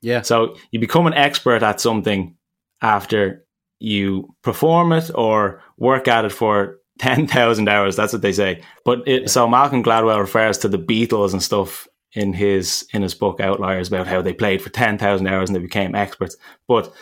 Yeah. 0.01 0.23
So, 0.23 0.57
you 0.71 0.81
become 0.81 1.07
an 1.07 1.15
expert 1.15 1.63
at 1.63 1.81
something 1.81 2.37
after 2.81 3.45
you 3.79 4.35
perform 4.43 4.93
it 4.93 5.11
or 5.15 5.63
work 5.77 6.09
at 6.09 6.25
it 6.25 6.33
for 6.33 6.79
10,000 6.99 7.69
hours. 7.69 7.97
That's 7.97 8.13
what 8.13 8.23
they 8.23 8.33
say. 8.33 8.63
But 8.85 9.07
it, 9.07 9.23
yeah. 9.23 9.29
so, 9.29 9.49
Malcolm 9.49 9.83
Gladwell 9.83 10.19
refers 10.19 10.59
to 10.59 10.69
the 10.69 10.79
Beatles 10.79 11.33
and 11.33 11.43
stuff 11.43 11.89
in 12.15 12.33
his 12.33 12.87
in 12.93 13.03
his 13.03 13.15
book 13.15 13.41
Outliers 13.41 13.89
about 13.89 14.07
how 14.07 14.21
they 14.21 14.35
played 14.35 14.61
for 14.61 14.71
10,000 14.71 15.27
hours 15.27 15.49
and 15.49 15.57
they 15.57 15.61
became 15.61 15.95
experts. 15.95 16.37
But 16.69 16.93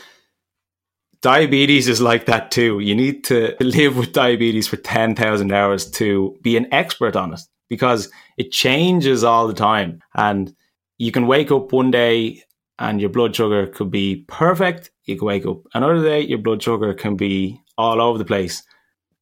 diabetes 1.20 1.88
is 1.88 2.00
like 2.00 2.26
that 2.26 2.50
too. 2.50 2.80
You 2.80 2.94
need 2.94 3.24
to 3.24 3.56
live 3.60 3.96
with 3.96 4.12
diabetes 4.12 4.68
for 4.68 4.76
10,000 4.76 5.52
hours 5.52 5.90
to 5.92 6.38
be 6.42 6.56
an 6.56 6.72
expert 6.72 7.16
on 7.16 7.34
it 7.34 7.40
because 7.68 8.10
it 8.40 8.50
changes 8.50 9.22
all 9.22 9.46
the 9.46 9.52
time. 9.52 10.02
And 10.14 10.54
you 10.96 11.12
can 11.12 11.26
wake 11.26 11.50
up 11.50 11.72
one 11.72 11.90
day 11.90 12.42
and 12.78 12.98
your 12.98 13.10
blood 13.10 13.36
sugar 13.36 13.66
could 13.66 13.90
be 13.90 14.24
perfect. 14.28 14.90
You 15.04 15.18
can 15.18 15.26
wake 15.26 15.44
up 15.44 15.58
another 15.74 16.02
day, 16.02 16.22
your 16.22 16.38
blood 16.38 16.62
sugar 16.62 16.94
can 16.94 17.16
be 17.16 17.60
all 17.76 18.00
over 18.00 18.16
the 18.16 18.24
place 18.24 18.62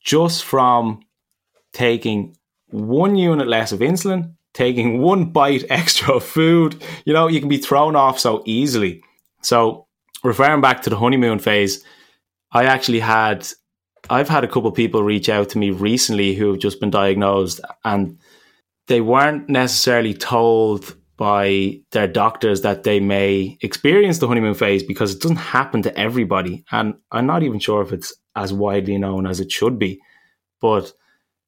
just 0.04 0.44
from 0.44 1.00
taking 1.72 2.36
one 2.68 3.16
unit 3.16 3.48
less 3.48 3.72
of 3.72 3.80
insulin, 3.80 4.34
taking 4.54 5.00
one 5.10 5.32
bite 5.32 5.64
extra 5.68 6.14
of 6.14 6.22
food. 6.22 6.80
You 7.04 7.12
know, 7.12 7.26
you 7.26 7.40
can 7.40 7.48
be 7.48 7.58
thrown 7.58 7.96
off 7.96 8.20
so 8.20 8.44
easily. 8.46 9.02
So 9.42 9.88
referring 10.22 10.60
back 10.60 10.82
to 10.82 10.90
the 10.90 10.96
honeymoon 10.96 11.40
phase, 11.40 11.82
I 12.52 12.66
actually 12.66 13.00
had 13.00 13.48
I've 14.08 14.28
had 14.28 14.44
a 14.44 14.48
couple 14.48 14.70
people 14.70 15.02
reach 15.02 15.28
out 15.28 15.48
to 15.50 15.58
me 15.58 15.72
recently 15.72 16.34
who 16.36 16.52
have 16.52 16.60
just 16.60 16.78
been 16.78 16.90
diagnosed 16.90 17.60
and 17.84 18.16
they 18.88 19.00
weren't 19.00 19.48
necessarily 19.48 20.14
told 20.14 20.96
by 21.16 21.80
their 21.90 22.06
doctors 22.06 22.62
that 22.62 22.84
they 22.84 23.00
may 23.00 23.58
experience 23.60 24.18
the 24.18 24.28
honeymoon 24.28 24.54
phase 24.54 24.82
because 24.82 25.14
it 25.14 25.20
doesn't 25.20 25.36
happen 25.36 25.82
to 25.82 25.98
everybody. 25.98 26.64
And 26.70 26.94
I'm 27.10 27.26
not 27.26 27.42
even 27.42 27.58
sure 27.58 27.82
if 27.82 27.92
it's 27.92 28.14
as 28.36 28.52
widely 28.52 28.98
known 28.98 29.26
as 29.26 29.40
it 29.40 29.50
should 29.50 29.78
be 29.78 30.00
but 30.60 30.92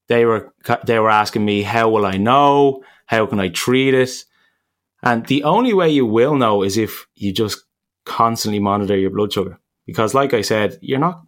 they 0.08 0.24
were 0.24 0.52
they 0.86 0.98
were 0.98 1.10
asking 1.10 1.44
me 1.44 1.62
how 1.62 1.88
will 1.88 2.06
I 2.06 2.16
know? 2.16 2.82
How 3.06 3.26
can 3.26 3.40
I 3.40 3.48
treat 3.48 3.94
it? 3.94 4.24
And 5.02 5.26
the 5.26 5.44
only 5.44 5.72
way 5.72 5.88
you 5.90 6.06
will 6.06 6.36
know 6.36 6.62
is 6.62 6.76
if 6.76 7.06
you 7.14 7.32
just 7.32 7.64
constantly 8.04 8.58
monitor 8.58 8.96
your 8.96 9.10
blood 9.10 9.32
sugar. 9.32 9.58
Because 9.86 10.14
like 10.14 10.34
I 10.34 10.42
said, 10.42 10.78
you're 10.80 10.98
not 10.98 11.22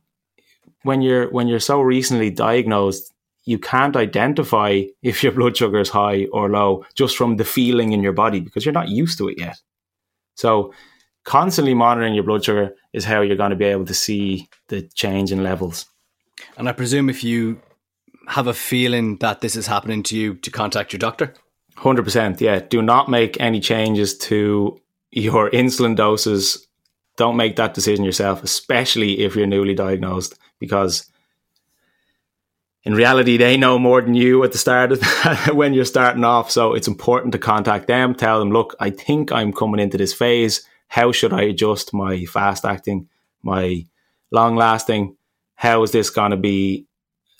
when 0.82 1.00
you're 1.00 1.30
when 1.30 1.48
you're 1.48 1.60
so 1.60 1.80
recently 1.80 2.30
diagnosed, 2.30 3.12
you 3.44 3.58
can't 3.58 3.96
identify 3.96 4.82
if 5.02 5.22
your 5.22 5.32
blood 5.32 5.56
sugar 5.56 5.80
is 5.80 5.88
high 5.88 6.26
or 6.32 6.48
low 6.48 6.84
just 6.94 7.16
from 7.16 7.36
the 7.36 7.44
feeling 7.44 7.92
in 7.92 8.02
your 8.02 8.12
body 8.12 8.40
because 8.40 8.64
you're 8.64 8.72
not 8.72 8.88
used 8.88 9.18
to 9.18 9.28
it 9.28 9.38
yet. 9.38 9.60
So 10.36 10.72
constantly 11.24 11.74
monitoring 11.74 12.14
your 12.14 12.24
blood 12.24 12.44
sugar 12.44 12.74
is 12.92 13.04
how 13.04 13.20
you're 13.20 13.36
going 13.36 13.50
to 13.50 13.56
be 13.56 13.64
able 13.64 13.86
to 13.86 13.94
see 13.94 14.48
the 14.68 14.82
change 14.82 15.32
in 15.32 15.42
levels. 15.42 15.86
And 16.56 16.68
I 16.68 16.72
presume 16.72 17.10
if 17.10 17.24
you 17.24 17.60
have 18.28 18.46
a 18.46 18.54
feeling 18.54 19.16
that 19.18 19.40
this 19.40 19.56
is 19.56 19.66
happening 19.66 20.02
to 20.04 20.16
you 20.16 20.34
to 20.34 20.50
contact 20.50 20.92
your 20.92 20.98
doctor? 20.98 21.34
100%. 21.78 22.40
Yeah. 22.40 22.60
Do 22.60 22.82
not 22.82 23.08
make 23.08 23.40
any 23.40 23.60
changes 23.60 24.16
to 24.18 24.80
your 25.10 25.50
insulin 25.50 25.96
doses 25.96 26.66
don't 27.16 27.36
make 27.36 27.56
that 27.56 27.74
decision 27.74 28.04
yourself, 28.04 28.42
especially 28.42 29.20
if 29.20 29.36
you're 29.36 29.46
newly 29.46 29.74
diagnosed, 29.74 30.38
because 30.58 31.06
in 32.84 32.94
reality, 32.94 33.36
they 33.36 33.56
know 33.56 33.78
more 33.78 34.02
than 34.02 34.14
you 34.14 34.42
at 34.42 34.52
the 34.52 34.58
start 34.58 34.92
of 34.92 35.02
when 35.54 35.72
you're 35.72 35.84
starting 35.84 36.24
off. 36.24 36.50
So 36.50 36.74
it's 36.74 36.88
important 36.88 37.32
to 37.32 37.38
contact 37.38 37.86
them, 37.86 38.14
tell 38.14 38.40
them, 38.40 38.50
look, 38.50 38.74
I 38.80 38.90
think 38.90 39.30
I'm 39.30 39.52
coming 39.52 39.80
into 39.80 39.96
this 39.96 40.12
phase. 40.12 40.66
How 40.88 41.12
should 41.12 41.32
I 41.32 41.42
adjust 41.42 41.94
my 41.94 42.24
fast 42.24 42.64
acting, 42.64 43.08
my 43.42 43.86
long 44.32 44.56
lasting? 44.56 45.16
How 45.54 45.82
is 45.84 45.92
this 45.92 46.10
going 46.10 46.32
to 46.32 46.36
be? 46.36 46.86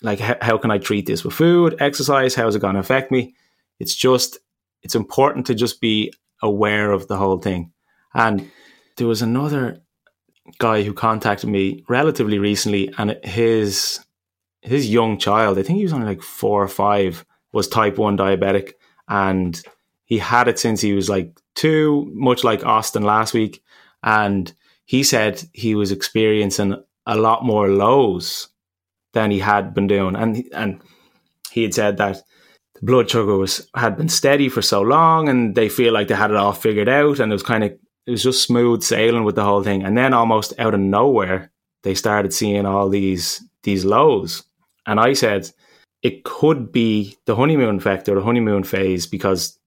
Like, 0.01 0.19
how, 0.19 0.35
how 0.41 0.57
can 0.57 0.71
I 0.71 0.77
treat 0.77 1.05
this 1.05 1.23
with 1.23 1.33
food, 1.33 1.77
exercise? 1.79 2.35
How 2.35 2.47
is 2.47 2.55
it 2.55 2.59
going 2.61 2.73
to 2.73 2.79
affect 2.79 3.11
me? 3.11 3.35
It's 3.79 3.95
just, 3.95 4.37
it's 4.81 4.95
important 4.95 5.45
to 5.47 5.55
just 5.55 5.81
be 5.81 6.13
aware 6.41 6.91
of 6.91 7.07
the 7.07 7.15
whole 7.15 7.37
thing. 7.37 7.71
And 8.13 8.51
there 8.97 9.07
was 9.07 9.21
another 9.21 9.81
guy 10.57 10.83
who 10.83 10.93
contacted 10.93 11.49
me 11.49 11.83
relatively 11.87 12.37
recently, 12.37 12.93
and 12.97 13.17
his 13.23 13.99
his 14.63 14.89
young 14.89 15.17
child, 15.17 15.57
I 15.57 15.63
think 15.63 15.77
he 15.77 15.83
was 15.83 15.93
only 15.93 16.07
like 16.07 16.21
four 16.21 16.63
or 16.63 16.67
five, 16.67 17.25
was 17.51 17.67
type 17.67 17.97
one 17.97 18.17
diabetic, 18.17 18.73
and 19.07 19.61
he 20.05 20.17
had 20.17 20.47
it 20.47 20.57
since 20.57 20.81
he 20.81 20.93
was 20.93 21.09
like 21.09 21.37
two, 21.53 22.09
much 22.13 22.43
like 22.43 22.65
Austin 22.65 23.03
last 23.03 23.33
week, 23.33 23.61
and 24.01 24.51
he 24.85 25.03
said 25.03 25.43
he 25.53 25.75
was 25.75 25.91
experiencing 25.91 26.81
a 27.05 27.17
lot 27.17 27.43
more 27.43 27.67
lows 27.67 28.47
than 29.11 29.31
he 29.31 29.39
had 29.39 29.73
been 29.73 29.87
doing, 29.87 30.15
and 30.15 30.43
and 30.53 30.81
he 31.51 31.63
had 31.63 31.73
said 31.73 31.97
that 31.97 32.23
the 32.75 32.85
blood 32.85 33.09
sugar 33.09 33.35
was 33.35 33.69
had 33.75 33.97
been 33.97 34.09
steady 34.09 34.49
for 34.49 34.61
so 34.61 34.81
long, 34.81 35.27
and 35.27 35.55
they 35.55 35.67
feel 35.69 35.93
like 35.93 36.07
they 36.07 36.15
had 36.15 36.31
it 36.31 36.37
all 36.37 36.53
figured 36.53 36.89
out, 36.89 37.19
and 37.19 37.31
it 37.31 37.35
was 37.35 37.43
kind 37.43 37.63
of 37.65 37.71
it 38.05 38.11
was 38.11 38.23
just 38.23 38.43
smooth 38.43 38.81
sailing 38.81 39.25
with 39.25 39.35
the 39.35 39.43
whole 39.43 39.63
thing. 39.63 39.83
And 39.83 39.97
then 39.97 40.13
almost 40.13 40.53
out 40.57 40.73
of 40.73 40.79
nowhere, 40.79 41.51
they 41.83 41.95
started 41.95 42.33
seeing 42.33 42.65
all 42.65 42.89
these 42.89 43.43
these 43.63 43.85
lows. 43.85 44.43
And 44.85 44.99
I 44.99 45.13
said 45.13 45.49
it 46.01 46.23
could 46.23 46.71
be 46.71 47.17
the 47.25 47.35
honeymoon 47.35 47.77
effect 47.77 48.09
or 48.09 48.15
the 48.15 48.23
honeymoon 48.23 48.63
phase 48.63 49.07
because 49.07 49.57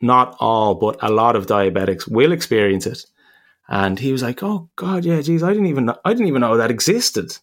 not 0.00 0.36
all, 0.40 0.74
but 0.74 0.98
a 1.02 1.10
lot 1.10 1.36
of 1.36 1.46
diabetics 1.46 2.08
will 2.08 2.32
experience 2.32 2.86
it. 2.86 3.04
And 3.68 3.98
he 3.98 4.12
was 4.12 4.22
like, 4.22 4.42
"Oh 4.42 4.68
God, 4.76 5.04
yeah, 5.04 5.20
geez, 5.20 5.42
I 5.42 5.52
didn't 5.52 5.66
even 5.66 5.86
know, 5.86 5.96
I 6.04 6.12
didn't 6.12 6.28
even 6.28 6.40
know 6.40 6.56
that 6.56 6.70
existed." 6.70 7.36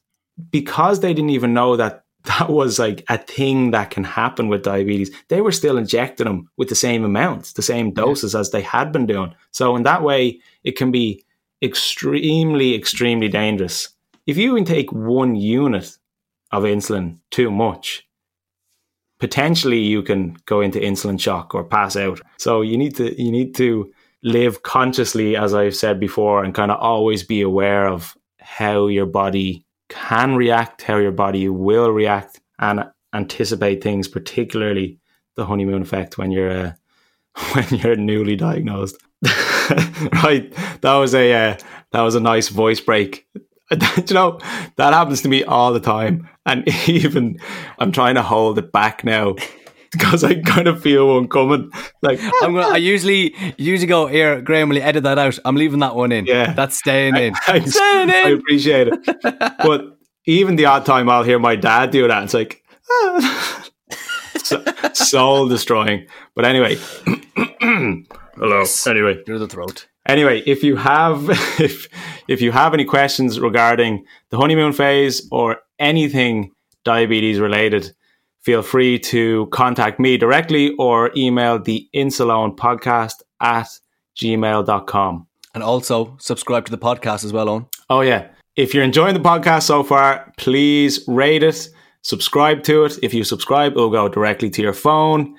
Because 0.49 0.99
they 0.99 1.13
didn't 1.13 1.31
even 1.31 1.53
know 1.53 1.75
that 1.75 2.05
that 2.25 2.49
was 2.49 2.77
like 2.77 3.03
a 3.09 3.17
thing 3.17 3.71
that 3.71 3.89
can 3.89 4.03
happen 4.03 4.47
with 4.47 4.63
diabetes. 4.63 5.11
They 5.29 5.41
were 5.41 5.51
still 5.51 5.77
injecting 5.77 6.25
them 6.25 6.49
with 6.57 6.69
the 6.69 6.75
same 6.75 7.03
amounts, 7.03 7.53
the 7.53 7.63
same 7.63 7.93
doses 7.93 8.33
yeah. 8.33 8.41
as 8.41 8.51
they 8.51 8.61
had 8.61 8.91
been 8.91 9.07
doing. 9.07 9.33
So 9.51 9.75
in 9.75 9.83
that 9.83 10.03
way, 10.03 10.39
it 10.63 10.77
can 10.77 10.91
be 10.91 11.25
extremely, 11.63 12.75
extremely 12.75 13.27
dangerous. 13.27 13.89
If 14.27 14.37
you 14.37 14.55
intake 14.55 14.91
one 14.91 15.35
unit 15.35 15.97
of 16.51 16.63
insulin 16.63 17.17
too 17.29 17.49
much, 17.51 18.07
potentially 19.19 19.79
you 19.79 20.01
can 20.01 20.35
go 20.45 20.61
into 20.61 20.79
insulin 20.79 21.19
shock 21.19 21.55
or 21.55 21.63
pass 21.63 21.95
out. 21.95 22.19
So 22.37 22.61
you 22.61 22.77
need 22.77 22.95
to 22.97 23.21
you 23.21 23.31
need 23.31 23.55
to 23.55 23.91
live 24.23 24.63
consciously, 24.63 25.35
as 25.35 25.53
I've 25.53 25.75
said 25.75 25.99
before, 25.99 26.43
and 26.43 26.53
kind 26.53 26.71
of 26.71 26.79
always 26.79 27.23
be 27.23 27.41
aware 27.41 27.87
of 27.87 28.15
how 28.39 28.87
your 28.87 29.05
body 29.05 29.65
can 29.89 30.35
react, 30.35 30.81
how 30.81 30.97
your 30.97 31.11
body 31.11 31.49
will 31.49 31.91
react, 31.91 32.41
and 32.59 32.85
anticipate 33.13 33.83
things, 33.83 34.07
particularly 34.07 34.99
the 35.35 35.45
honeymoon 35.45 35.81
effect 35.81 36.17
when 36.17 36.31
you're 36.31 36.51
uh, 36.51 36.73
when 37.53 37.67
you're 37.69 37.95
newly 37.95 38.35
diagnosed. 38.35 38.97
right, 40.23 40.51
that 40.81 40.95
was 40.95 41.13
a 41.13 41.33
uh, 41.33 41.57
that 41.91 42.01
was 42.01 42.15
a 42.15 42.19
nice 42.19 42.49
voice 42.49 42.79
break. 42.79 43.27
you 43.97 44.13
know 44.13 44.39
that 44.75 44.93
happens 44.93 45.21
to 45.21 45.29
me 45.29 45.43
all 45.43 45.71
the 45.73 45.79
time, 45.79 46.27
and 46.45 46.67
even 46.87 47.39
I'm 47.79 47.91
trying 47.91 48.15
to 48.15 48.21
hold 48.21 48.57
it 48.57 48.71
back 48.71 49.03
now 49.03 49.35
because 49.91 50.23
I 50.23 50.41
kind 50.41 50.67
of 50.67 50.81
feel 50.81 51.07
one 51.07 51.27
coming. 51.27 51.71
Like 52.01 52.19
I'm 52.41 52.53
gonna, 52.53 52.67
I 52.67 52.77
usually 52.77 53.35
usually 53.57 53.87
go 53.87 54.07
here, 54.07 54.41
Graham. 54.41 54.69
Will 54.69 54.77
you 54.77 54.81
edit 54.81 55.03
that 55.03 55.17
out? 55.17 55.39
I'm 55.45 55.55
leaving 55.55 55.79
that 55.79 55.95
one 55.95 56.11
in. 56.11 56.25
Yeah, 56.25 56.53
that's 56.53 56.77
staying 56.77 57.15
in. 57.15 57.33
I, 57.47 57.59
staying 57.61 58.09
in. 58.09 58.15
I 58.15 58.29
appreciate 58.29 58.89
it, 58.89 58.99
but 59.59 59.97
even 60.25 60.55
the 60.55 60.65
odd 60.65 60.85
time 60.85 61.09
I'll 61.09 61.23
hear 61.23 61.39
my 61.39 61.55
dad 61.55 61.91
do 61.91 62.07
that, 62.07 62.23
it's 62.23 62.33
like 62.33 62.63
soul 64.93 65.47
destroying. 65.47 66.07
But 66.35 66.45
anyway, 66.45 66.77
hello. 67.61 68.63
Anyway, 68.87 69.23
through 69.23 69.39
the 69.39 69.47
throat. 69.47 69.87
Anyway, 70.07 70.41
if 70.45 70.63
you 70.63 70.75
have 70.75 71.29
if 71.59 71.87
if 72.27 72.41
you 72.41 72.51
have 72.51 72.73
any 72.73 72.85
questions 72.85 73.39
regarding 73.39 74.05
the 74.29 74.37
honeymoon 74.37 74.73
phase 74.73 75.27
or 75.31 75.57
anything 75.79 76.51
diabetes 76.83 77.39
related, 77.39 77.93
feel 78.41 78.61
free 78.61 78.97
to 78.97 79.47
contact 79.47 79.99
me 79.99 80.17
directly 80.17 80.73
or 80.79 81.11
email 81.15 81.59
the 81.59 81.87
Insuleoin 81.93 82.55
podcast 82.55 83.21
at 83.39 83.67
gmail.com. 84.17 85.27
And 85.53 85.63
also 85.63 86.15
subscribe 86.19 86.65
to 86.65 86.71
the 86.71 86.77
podcast 86.77 87.25
as 87.25 87.33
well, 87.33 87.49
on. 87.49 87.67
Oh 87.89 88.01
yeah. 88.01 88.29
If 88.55 88.73
you're 88.73 88.83
enjoying 88.83 89.13
the 89.13 89.19
podcast 89.19 89.63
so 89.63 89.83
far, 89.83 90.33
please 90.37 91.03
rate 91.07 91.43
it, 91.43 91.69
subscribe 92.01 92.63
to 92.63 92.85
it. 92.85 92.99
If 93.01 93.13
you 93.13 93.23
subscribe, 93.23 93.73
it'll 93.73 93.89
go 93.89 94.09
directly 94.09 94.49
to 94.51 94.61
your 94.61 94.73
phone 94.73 95.35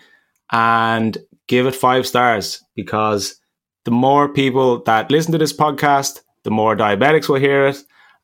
and 0.51 1.19
give 1.47 1.67
it 1.67 1.75
five 1.75 2.07
stars 2.07 2.63
because 2.75 3.37
the 3.85 3.91
more 3.91 4.29
people 4.29 4.83
that 4.85 5.11
listen 5.11 5.33
to 5.33 5.39
this 5.39 5.53
podcast, 5.53 6.21
the 6.45 6.51
more 6.51 6.77
diabetics 6.77 7.29
will 7.29 7.37
hear 7.37 7.67
it. 7.67 7.79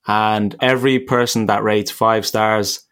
And 0.07 0.55
every 0.61 0.99
person 0.99 1.47
that 1.47 1.63
rates 1.63 1.91
five 1.91 2.25
stars 2.27 2.87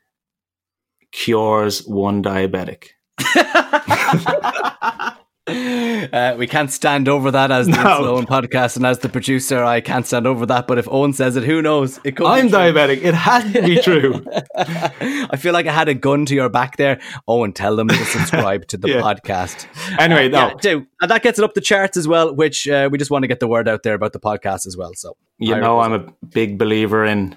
cures 1.13 1.87
one 1.87 2.23
diabetic. 2.23 2.89
Uh, 5.49 6.35
we 6.37 6.47
can't 6.47 6.73
stand 6.73 7.09
over 7.09 7.31
that 7.31 7.53
as 7.53 7.67
the 7.67 7.73
no. 7.73 7.99
Sloan 7.99 8.27
podcast, 8.27 8.77
and 8.77 8.85
as 8.85 8.99
the 8.99 9.09
producer, 9.09 9.63
I 9.63 9.81
can't 9.81 10.07
stand 10.07 10.27
over 10.27 10.45
that. 10.47 10.67
But 10.67 10.79
if 10.79 10.87
Eoin 10.87 11.15
says 11.15 11.37
it, 11.37 11.45
who 11.45 11.63
knows? 11.63 12.01
It 12.05 12.17
could 12.17 12.27
I'm 12.27 12.49
diabetic. 12.49 13.03
It 13.03 13.15
has 13.15 13.53
to 13.53 13.63
be 13.63 13.81
true. 13.81 14.25
I 14.57 15.37
feel 15.37 15.53
like 15.53 15.67
I 15.67 15.73
had 15.73 15.89
a 15.89 15.95
gun 15.95 16.27
to 16.27 16.35
your 16.35 16.49
back 16.49 16.77
there. 16.77 17.01
Eoin, 17.29 17.55
tell 17.55 17.77
them 17.77 17.89
to 17.89 18.05
subscribe 18.07 18.67
to 18.69 18.77
the 18.77 18.89
yeah. 18.91 19.01
podcast. 19.01 19.67
Anyway, 20.01 20.29
no, 20.29 20.49
yeah, 20.49 20.55
do. 20.61 20.87
and 21.01 21.11
that 21.11 21.23
gets 21.23 21.39
it 21.39 21.45
up 21.45 21.55
the 21.55 21.61
charts 21.61 21.97
as 21.97 22.09
well. 22.09 22.35
Which 22.35 22.69
uh, 22.69 22.89
we 22.91 22.99
just 22.99 23.11
want 23.11 23.23
to 23.23 23.29
get 23.29 23.41
the 23.41 23.49
word 23.49 23.69
out 23.69 23.85
there 23.85 23.95
about 23.95 24.13
the 24.13 24.21
podcast 24.21 24.67
as 24.67 24.77
well. 24.77 24.95
So 24.95 25.17
you 25.39 25.57
know, 25.57 25.81
I'm 25.81 25.93
a 25.93 26.13
big 26.29 26.59
believer 26.59 27.05
in 27.05 27.37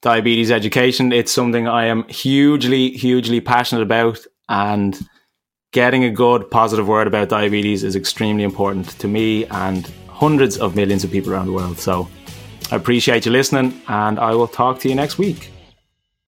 diabetes 0.00 0.50
education. 0.50 1.12
It's 1.12 1.32
something 1.32 1.68
I 1.68 1.86
am 1.86 2.04
hugely, 2.08 2.92
hugely 2.92 3.40
passionate 3.40 3.82
about, 3.82 4.18
and 4.48 4.98
getting 5.72 6.02
a 6.02 6.10
good 6.10 6.50
positive 6.50 6.88
word 6.88 7.06
about 7.06 7.28
diabetes 7.28 7.84
is 7.84 7.94
extremely 7.94 8.42
important 8.42 8.88
to 8.98 9.06
me 9.06 9.46
and 9.46 9.86
hundreds 10.08 10.58
of 10.58 10.74
millions 10.74 11.04
of 11.04 11.12
people 11.12 11.32
around 11.32 11.46
the 11.46 11.52
world. 11.52 11.78
So 11.78 12.08
I 12.72 12.76
appreciate 12.76 13.24
you 13.24 13.32
listening, 13.32 13.80
and 13.86 14.18
I 14.18 14.34
will 14.34 14.48
talk 14.48 14.80
to 14.80 14.88
you 14.88 14.96
next 14.96 15.18
week. 15.18 15.50